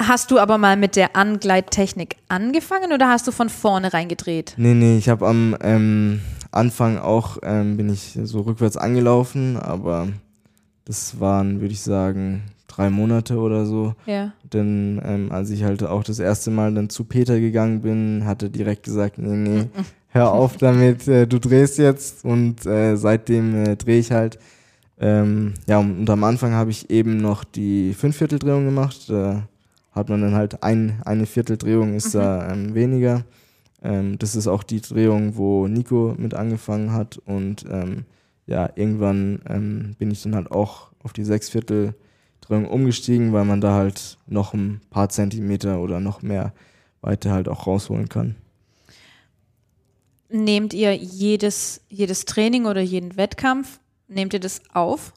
[0.00, 4.54] Hast du aber mal mit der Angleittechnik angefangen oder hast du von vorne reingedreht?
[4.56, 6.20] Nee, nee, ich habe am ähm,
[6.52, 10.08] Anfang auch, ähm, bin ich so rückwärts angelaufen, aber
[10.84, 13.94] das waren, würde ich sagen, drei Monate oder so.
[14.06, 14.32] Ja.
[14.44, 18.42] Denn ähm, als ich halt auch das erste Mal dann zu Peter gegangen bin, hat
[18.42, 19.66] er direkt gesagt, nee, nee,
[20.08, 24.38] hör auf damit, äh, du drehst jetzt und äh, seitdem äh, drehe ich halt.
[25.00, 29.08] Ähm, ja, und, und am Anfang habe ich eben noch die Fünfvierteldrehung gemacht.
[29.08, 29.42] Da
[29.98, 33.24] hat man dann halt ein, eine Vierteldrehung ist da ähm, weniger.
[33.82, 38.04] Ähm, das ist auch die Drehung, wo Nico mit angefangen hat und ähm,
[38.46, 43.74] ja, irgendwann ähm, bin ich dann halt auch auf die Sechsvierteldrehung umgestiegen, weil man da
[43.74, 46.52] halt noch ein paar Zentimeter oder noch mehr
[47.02, 48.36] Weite halt auch rausholen kann.
[50.30, 55.12] Nehmt ihr jedes, jedes Training oder jeden Wettkampf, nehmt ihr das auf,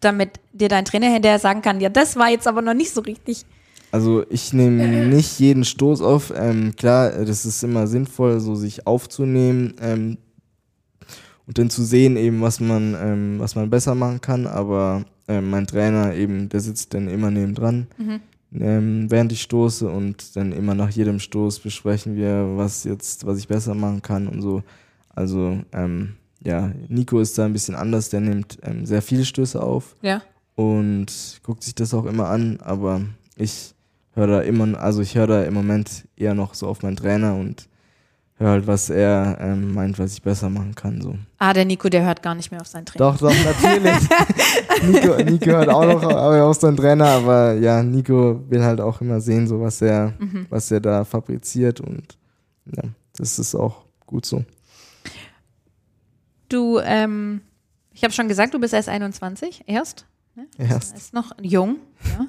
[0.00, 3.00] damit dir dein Trainer hinterher sagen kann, ja, das war jetzt aber noch nicht so
[3.00, 3.46] richtig.
[3.90, 6.32] Also ich nehme nicht jeden Stoß auf.
[6.36, 10.18] Ähm, klar, das ist immer sinnvoll, so sich aufzunehmen ähm,
[11.46, 14.46] und dann zu sehen eben, was man, ähm, was man besser machen kann.
[14.46, 17.86] Aber ähm, mein Trainer eben, der sitzt dann immer nebendran,
[18.52, 23.38] ähm, während ich stoße und dann immer nach jedem Stoß besprechen wir, was jetzt, was
[23.38, 24.62] ich besser machen kann und so.
[25.14, 26.14] Also ähm,
[26.44, 28.10] ja, Nico ist da ein bisschen anders.
[28.10, 30.22] Der nimmt sehr viele Stöße auf Ja.
[30.54, 33.00] und guckt sich das auch immer an, aber
[33.36, 33.74] ich
[34.18, 37.36] höre da immer, also ich höre da im Moment eher noch so auf meinen Trainer
[37.36, 37.68] und
[38.34, 41.00] höre halt, was er ähm, meint, was ich besser machen kann.
[41.00, 41.16] So.
[41.38, 43.12] Ah, der Nico, der hört gar nicht mehr auf seinen Trainer.
[43.12, 43.96] Doch, doch, natürlich.
[44.82, 49.00] Nico, Nico hört auch noch aber auf seinen Trainer, aber ja, Nico will halt auch
[49.00, 50.12] immer sehen, so was er,
[50.50, 52.18] was er da fabriziert und
[52.66, 52.82] ja,
[53.16, 54.44] das ist auch gut so.
[56.48, 57.40] Du, ähm,
[57.92, 60.06] ich habe schon gesagt, du bist erst 21, erst.
[60.56, 60.96] Erst.
[60.96, 61.78] Ist noch jung,
[62.16, 62.26] ja.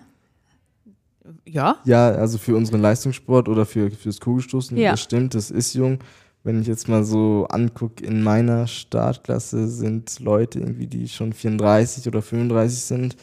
[1.46, 1.78] Ja.
[1.86, 4.92] Ja, also für unseren Leistungssport oder für fürs Kugelstoßen, Ja.
[4.92, 6.00] das stimmt, das ist jung.
[6.44, 12.08] Wenn ich jetzt mal so angucke, in meiner Startklasse sind Leute irgendwie, die schon 34
[12.08, 13.16] oder 35 sind.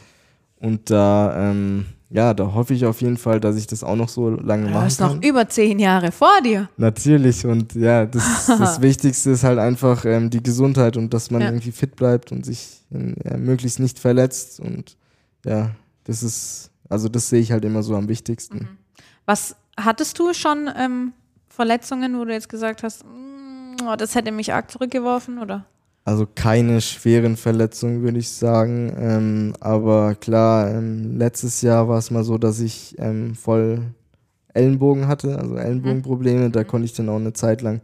[0.59, 4.07] Und da, ähm, ja, da hoffe ich auf jeden Fall, dass ich das auch noch
[4.09, 6.69] so lange Du machen hast noch über zehn Jahre vor dir.
[6.77, 11.41] Natürlich und ja, das, das Wichtigste ist halt einfach ähm, die Gesundheit und dass man
[11.41, 11.47] Ja.
[11.49, 14.95] irgendwie fit bleibt und sich ja, möglichst nicht verletzt und
[15.45, 15.71] ja,
[16.05, 18.77] das ist, also das sehe ich halt immer so am wichtigsten.
[19.25, 21.13] Was hattest du schon ähm,
[21.47, 25.65] Verletzungen, wo du jetzt gesagt hast, "Mm, oh, das hätte mich arg zurückgeworfen, oder?
[26.05, 28.95] Also keine schweren Verletzungen, würde ich sagen.
[28.97, 33.81] Ähm, aber klar, ähm, letztes Jahr war es mal so, dass ich ähm, voll
[34.53, 36.49] Ellenbogen hatte, also Ellenbogenprobleme.
[36.49, 37.81] Da konnte ich dann auch eine Zeit lang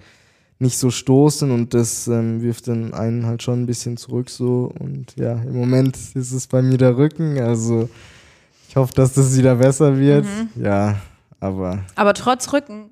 [0.58, 4.72] nicht so stoßen und das ähm, wirft dann einen halt schon ein bisschen zurück so.
[4.80, 7.38] Und ja, im Moment ist es bei mir der Rücken.
[7.40, 7.90] Also
[8.74, 10.26] ich hoffe, dass das wieder besser wird.
[10.56, 10.96] Ja,
[11.40, 12.90] aber Aber trotz Rücken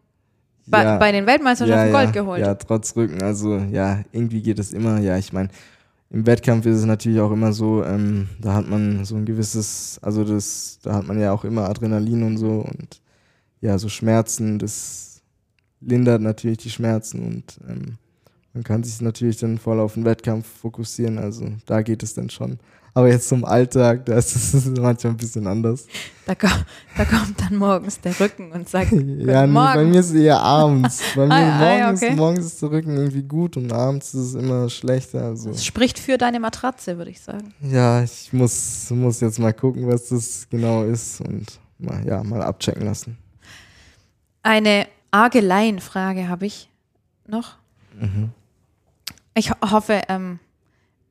[0.68, 0.98] bei, ja.
[1.00, 2.40] bei den Weltmeisterschaften ja, Gold ja, geholt.
[2.40, 3.24] Ja, trotz Rücken.
[3.24, 5.00] Also ja, irgendwie geht es immer.
[5.00, 5.50] Ja, ich meine,
[6.12, 9.98] im Wettkampf ist es natürlich auch immer so, ähm, da hat man so ein gewisses,
[10.04, 13.02] also das, da hat man ja auch immer Adrenalin und so und
[13.60, 15.24] ja, so Schmerzen, das
[15.80, 17.98] lindert natürlich die Schmerzen und ähm,
[18.54, 21.18] man kann sich natürlich dann voll auf den Wettkampf fokussieren.
[21.18, 22.60] Also da geht es dann schon.
[22.94, 25.88] Aber jetzt zum Alltag, da ist es manchmal ein bisschen anders.
[26.26, 26.48] Da, ko-
[26.98, 30.40] da kommt dann morgens der Rücken und sagt, Ja, nee, bei mir ist es eher
[30.42, 31.02] abends.
[31.16, 32.16] Bei mir Ah, ah, morgens, okay.
[32.16, 35.24] morgens ist der Rücken irgendwie gut und abends ist es immer schlechter.
[35.24, 37.54] Also Das spricht für deine Matratze, würde ich sagen.
[37.62, 41.46] ja, ich muss, muss jetzt mal gucken, was das genau ist und
[41.80, 43.18] mal, ja, mal abchecken lassen.
[44.44, 46.70] Eine arge Laienfrage habe ich
[47.28, 47.56] noch.
[48.00, 48.32] Mhm.
[49.34, 50.40] Ich ho hoffe, ähm,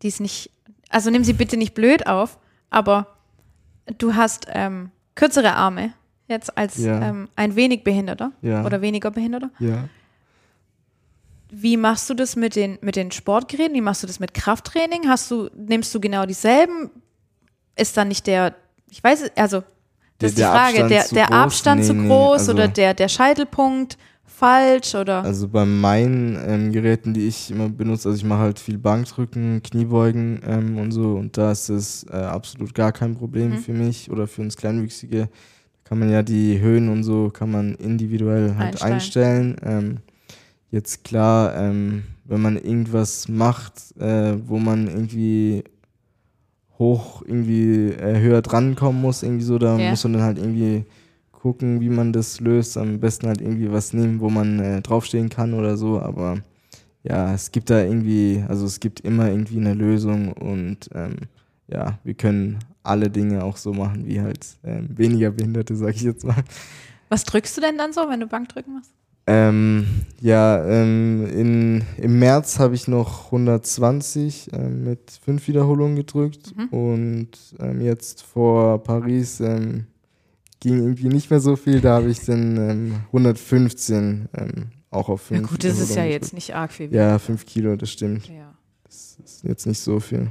[0.03, 0.51] die ist nicht,
[0.91, 2.39] also nimm sie bitte nicht blöd auf,
[2.69, 3.07] aber
[3.99, 5.93] du hast ähm, kürzere Arme
[6.29, 7.01] jetzt als Ja.
[7.01, 8.65] ähm, ein wenig Behinderter Ja.
[8.65, 9.51] oder weniger Behinderter.
[9.59, 9.89] Ja.
[11.53, 13.75] Wie machst du das mit den, mit den Sportgeräten?
[13.75, 15.09] Wie machst du das mit Krafttraining?
[15.09, 16.91] Hast du, nimmst du genau dieselben?
[17.77, 18.55] Ist dann nicht der,
[18.89, 19.65] ich weiß es, also,
[20.19, 21.37] das ist die Der- der Frage, Abstand der, zu der groß?
[21.37, 23.99] Abstand zu Nee, nee, groß also- oder der, der Scheitelpunkt
[24.37, 25.23] falsch oder?
[25.25, 29.63] Also bei meinen ähm, Geräten, die ich immer benutze, also ich mache halt viel Bankdrücken,
[29.63, 33.59] Kniebeugen ähm, und so und da ist es äh, absolut gar kein Problem Mhm.
[33.59, 35.29] für mich oder für uns Kleinwüchsige.
[35.29, 39.57] Da kann man ja die Höhen und so kann man individuell halt Einstellen.
[39.57, 39.57] einstellen.
[39.65, 39.97] Ähm,
[40.71, 45.65] jetzt klar, ähm, wenn man irgendwas macht, äh, wo man irgendwie
[46.79, 49.91] hoch irgendwie äh, höher drankommen muss, irgendwie so, da Ja.
[49.91, 50.85] muss man dann halt irgendwie
[51.41, 52.77] gucken, wie man das löst.
[52.77, 56.01] Am besten halt irgendwie was nehmen, wo man äh, draufstehen kann oder so.
[56.01, 56.39] Aber
[57.03, 61.17] ja, es gibt da irgendwie, also es gibt immer irgendwie eine Lösung und ähm,
[61.69, 66.03] ja, wir können alle Dinge auch so machen wie halt ähm, weniger Behinderte, sag ich
[66.03, 66.43] jetzt mal.
[67.09, 68.93] Was drückst du denn dann so, wenn du Bankdrücken machst?
[69.27, 69.87] Ähm,
[70.21, 77.31] ja, ähm, in, im März habe ich noch 120 ähm, mit fünf Wiederholungen gedrückt und
[77.61, 79.87] ähm, jetzt vor Paris ähm,
[80.61, 85.31] ging irgendwie nicht mehr so viel, da habe ich dann ähm, 115 ähm, auch auf
[85.31, 86.93] Ja fünf gut, das ist ja jetzt nicht arg viel.
[86.95, 88.29] Ja, fünf Kilo, das stimmt.
[88.29, 88.55] Ja.
[88.85, 90.31] Das ist jetzt nicht so viel.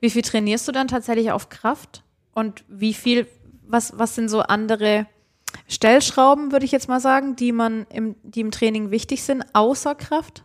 [0.00, 2.02] Wie viel trainierst du dann tatsächlich auf Kraft?
[2.32, 3.26] Und wie viel,
[3.66, 5.06] was, was sind so andere
[5.68, 9.94] Stellschrauben, würde ich jetzt mal sagen, die man im, die im Training wichtig sind, außer
[9.94, 10.44] Kraft?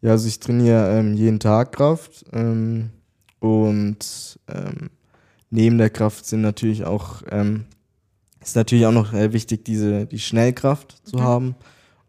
[0.00, 2.90] Ja, also ich trainiere ähm, jeden Tag Kraft ähm,
[3.38, 4.90] und ähm,
[5.50, 7.66] neben der Kraft sind natürlich auch ähm,
[8.42, 11.22] ist natürlich auch noch äh, wichtig, diese die Schnellkraft zu Mhm.
[11.22, 11.54] haben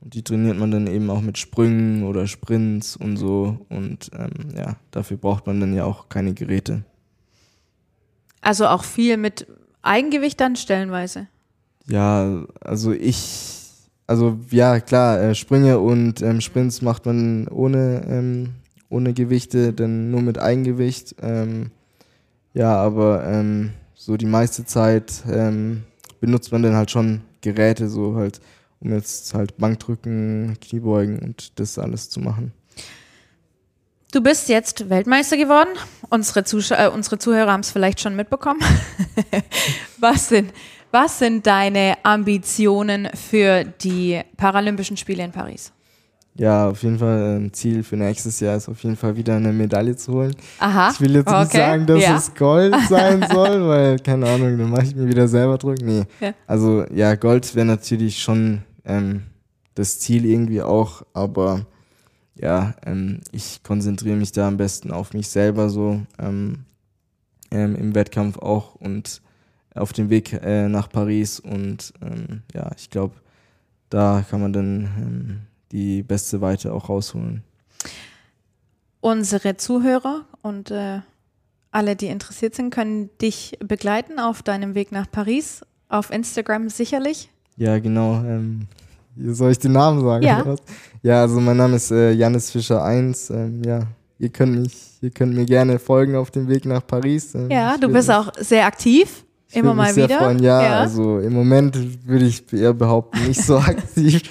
[0.02, 4.56] und die trainiert man dann eben auch mit Sprüngen oder Sprints und so und ähm,
[4.58, 6.84] ja, dafür braucht man dann ja auch keine Geräte.
[8.42, 9.48] Also auch viel mit
[9.82, 11.28] Eigengewicht dann stellenweise.
[11.88, 13.70] Ja, also ich,
[14.08, 18.50] also ja klar, äh, Sprünge und ähm, Sprints macht man ohne, ähm,
[18.90, 21.16] ohne Gewichte, dann nur mit Eigengewicht.
[21.22, 21.72] Ähm,
[22.54, 25.84] ja, aber ähm, so die meiste Zeit ähm,
[26.24, 28.40] benutzt man dann halt schon Geräte, so halt,
[28.80, 32.54] um jetzt halt Bankdrücken, Kniebeugen und das alles zu machen.
[34.14, 35.72] Du bist jetzt Weltmeister geworden.
[36.10, 38.62] Unsere, Zuschau äh, unsere Zuhörer haben es vielleicht schon mitbekommen.
[40.00, 40.54] was, sind,
[40.92, 45.74] was sind deine Ambitionen für die Paralympischen Spiele in Paris?
[46.36, 49.54] Ja, auf jeden Fall ein Ziel für nächstes Jahr ist auf jeden Fall wieder eine
[49.54, 50.36] Medaille zu holen.
[50.60, 50.90] Aha.
[50.92, 51.58] Ich will jetzt nicht okay.
[51.58, 52.16] sagen, dass ja.
[52.16, 55.80] es Gold sein soll, weil, keine Ahnung, dann mache ich mir wieder selber Druck.
[55.82, 56.06] Nee.
[56.20, 56.34] Ja.
[56.48, 59.24] Also, ja, Gold wäre natürlich schon ähm,
[59.76, 61.68] das Ziel irgendwie auch, aber
[62.36, 66.66] ja, ähm, ich konzentriere mich da am besten auf mich selber so ähm,
[67.52, 69.22] ähm, im Wettkampf auch und
[69.76, 73.16] auf dem Weg äh, nach Paris und ähm, ja, ich glaube,
[73.90, 75.42] da kann man dann ähm,
[75.74, 77.44] die beste Weite auch rausholen.
[79.02, 81.02] Unsere Zuhörer und äh,
[81.72, 85.62] alle, die interessiert sind, können dich begleiten auf deinem Weg nach Paris.
[85.90, 87.30] auf Instagram sicherlich.
[87.58, 88.16] Ja, genau.
[88.24, 88.68] Ähm,
[89.18, 90.24] soll ich den Namen sagen?
[90.26, 90.56] Ja.
[91.04, 93.30] Ja, also mein Name ist äh, Janis Fischer 1.
[93.32, 93.82] Ähm, ja,
[94.18, 97.36] ihr könnt mich, ihr könnt mir gerne folgen auf dem Weg nach Paris.
[97.36, 99.23] Ähm, Ja, du bist auch sehr aktiv.
[99.54, 100.18] Ich Immer mal wieder.
[100.20, 100.40] Freuen.
[100.40, 100.80] Ja, Ja.
[100.80, 101.78] also im Moment
[102.08, 104.22] würde ich eher behaupten, nicht so aktiv.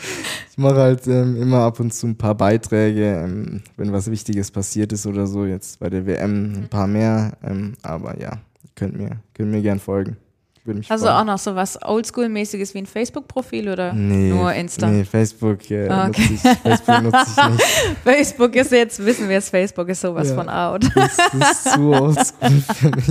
[0.50, 4.50] Ich mache halt ähm, immer ab und zu ein paar Beiträge, ähm, wenn was Wichtiges
[4.50, 5.44] passiert ist oder so.
[5.46, 7.32] Jetzt bei der WM ein paar mehr.
[7.42, 8.32] Ähm, aber ja,
[8.74, 10.16] könnt mir, könnt mir gern folgen.
[10.64, 11.16] Würde mich Also freuen.
[11.16, 14.86] auch noch so was Oldschool-mäßiges wie ein Facebook-Profil oder Nee, nur Insta?
[14.88, 17.64] Nee, Facebook, äh, Ah, nutze ich, Facebook nutze ich nicht.
[18.04, 20.34] Facebook ist jetzt, wissen wir es, Facebook ist sowas Ja.
[20.36, 20.84] von out.
[20.94, 23.06] Das ist zu oldschool für mich.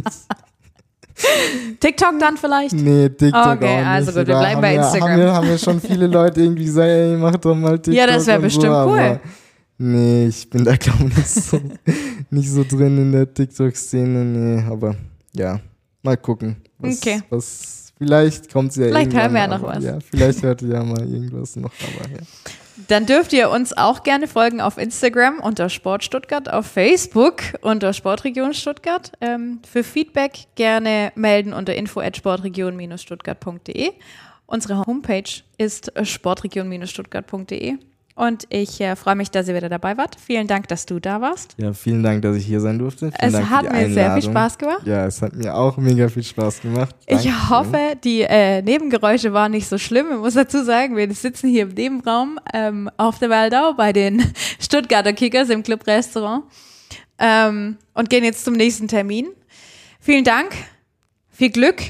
[1.80, 2.74] TikTok dann vielleicht?
[2.74, 3.88] Nee, TikTok Okay, auch nicht.
[3.88, 5.09] also gut, wir bleiben bei ja, Instagram.
[5.11, 8.07] Haben wir, haben wir schon viele Leute irgendwie gesagt, ey, mach doch mal TikTok Ja,
[8.07, 9.19] das wär und bestimmt so, cool.
[9.78, 11.61] Nee, ich bin da glaube ich nicht so,
[12.30, 14.95] nicht so drin in der TikTok-Szene, nee, aber
[15.34, 15.59] ja,
[16.03, 16.57] mal gucken.
[16.78, 17.22] Was, Okay.
[17.30, 19.84] Was, vielleicht kommt ja Vielleicht hören wir ja noch was.
[19.84, 22.19] Ja, vielleicht hört ihr ja mal irgendwas noch, aber ja.
[22.88, 27.93] Dann dürft ihr uns auch gerne folgen auf Instagram unter Sport Stuttgart, auf Facebook unter
[27.93, 29.11] Sportregion Stuttgart.
[29.21, 33.91] Ähm, für Feedback gerne melden unter info at sportregion-stuttgart.de.
[34.45, 37.77] Unsere Homepage ist sportregion-stuttgart.de.
[38.16, 40.18] Und ich äh, freue mich, dass ihr wieder dabei wart.
[40.20, 41.55] Vielen Dank, dass du da warst.
[41.57, 43.12] Ja, vielen Dank, dass ich hier sein durfte.
[43.12, 44.24] Vielen Es Dank hat mir sehr viel.
[44.30, 44.82] Spaß gemacht.
[44.86, 46.95] Ja, es hat mir auch mega viel Spaß gemacht.
[47.07, 47.49] Ich Dankeschön.
[47.49, 50.07] hoffe, die äh, Nebengeräusche waren nicht so schlimm.
[50.12, 54.22] Ich muss dazu sagen, wir sitzen hier im Nebenraum ähm, auf der Waldau bei den
[54.59, 56.43] Stuttgarter Kickers im Clubrestaurant
[57.18, 59.28] ähm, und gehen jetzt zum nächsten Termin.
[59.99, 60.51] Vielen Dank,
[61.30, 61.82] viel Glück,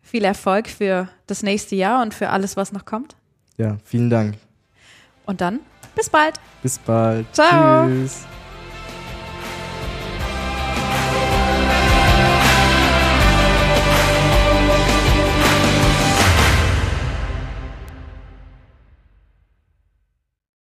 [0.00, 3.14] viel Erfolg für das nächste Jahr und für alles, was noch kommt.
[3.56, 4.36] Ja, vielen Dank.
[5.30, 5.60] Und dann
[5.94, 6.34] bis bald.
[6.60, 7.24] Bis bald.
[7.32, 7.86] Ciao.
[7.86, 8.26] Tschüss.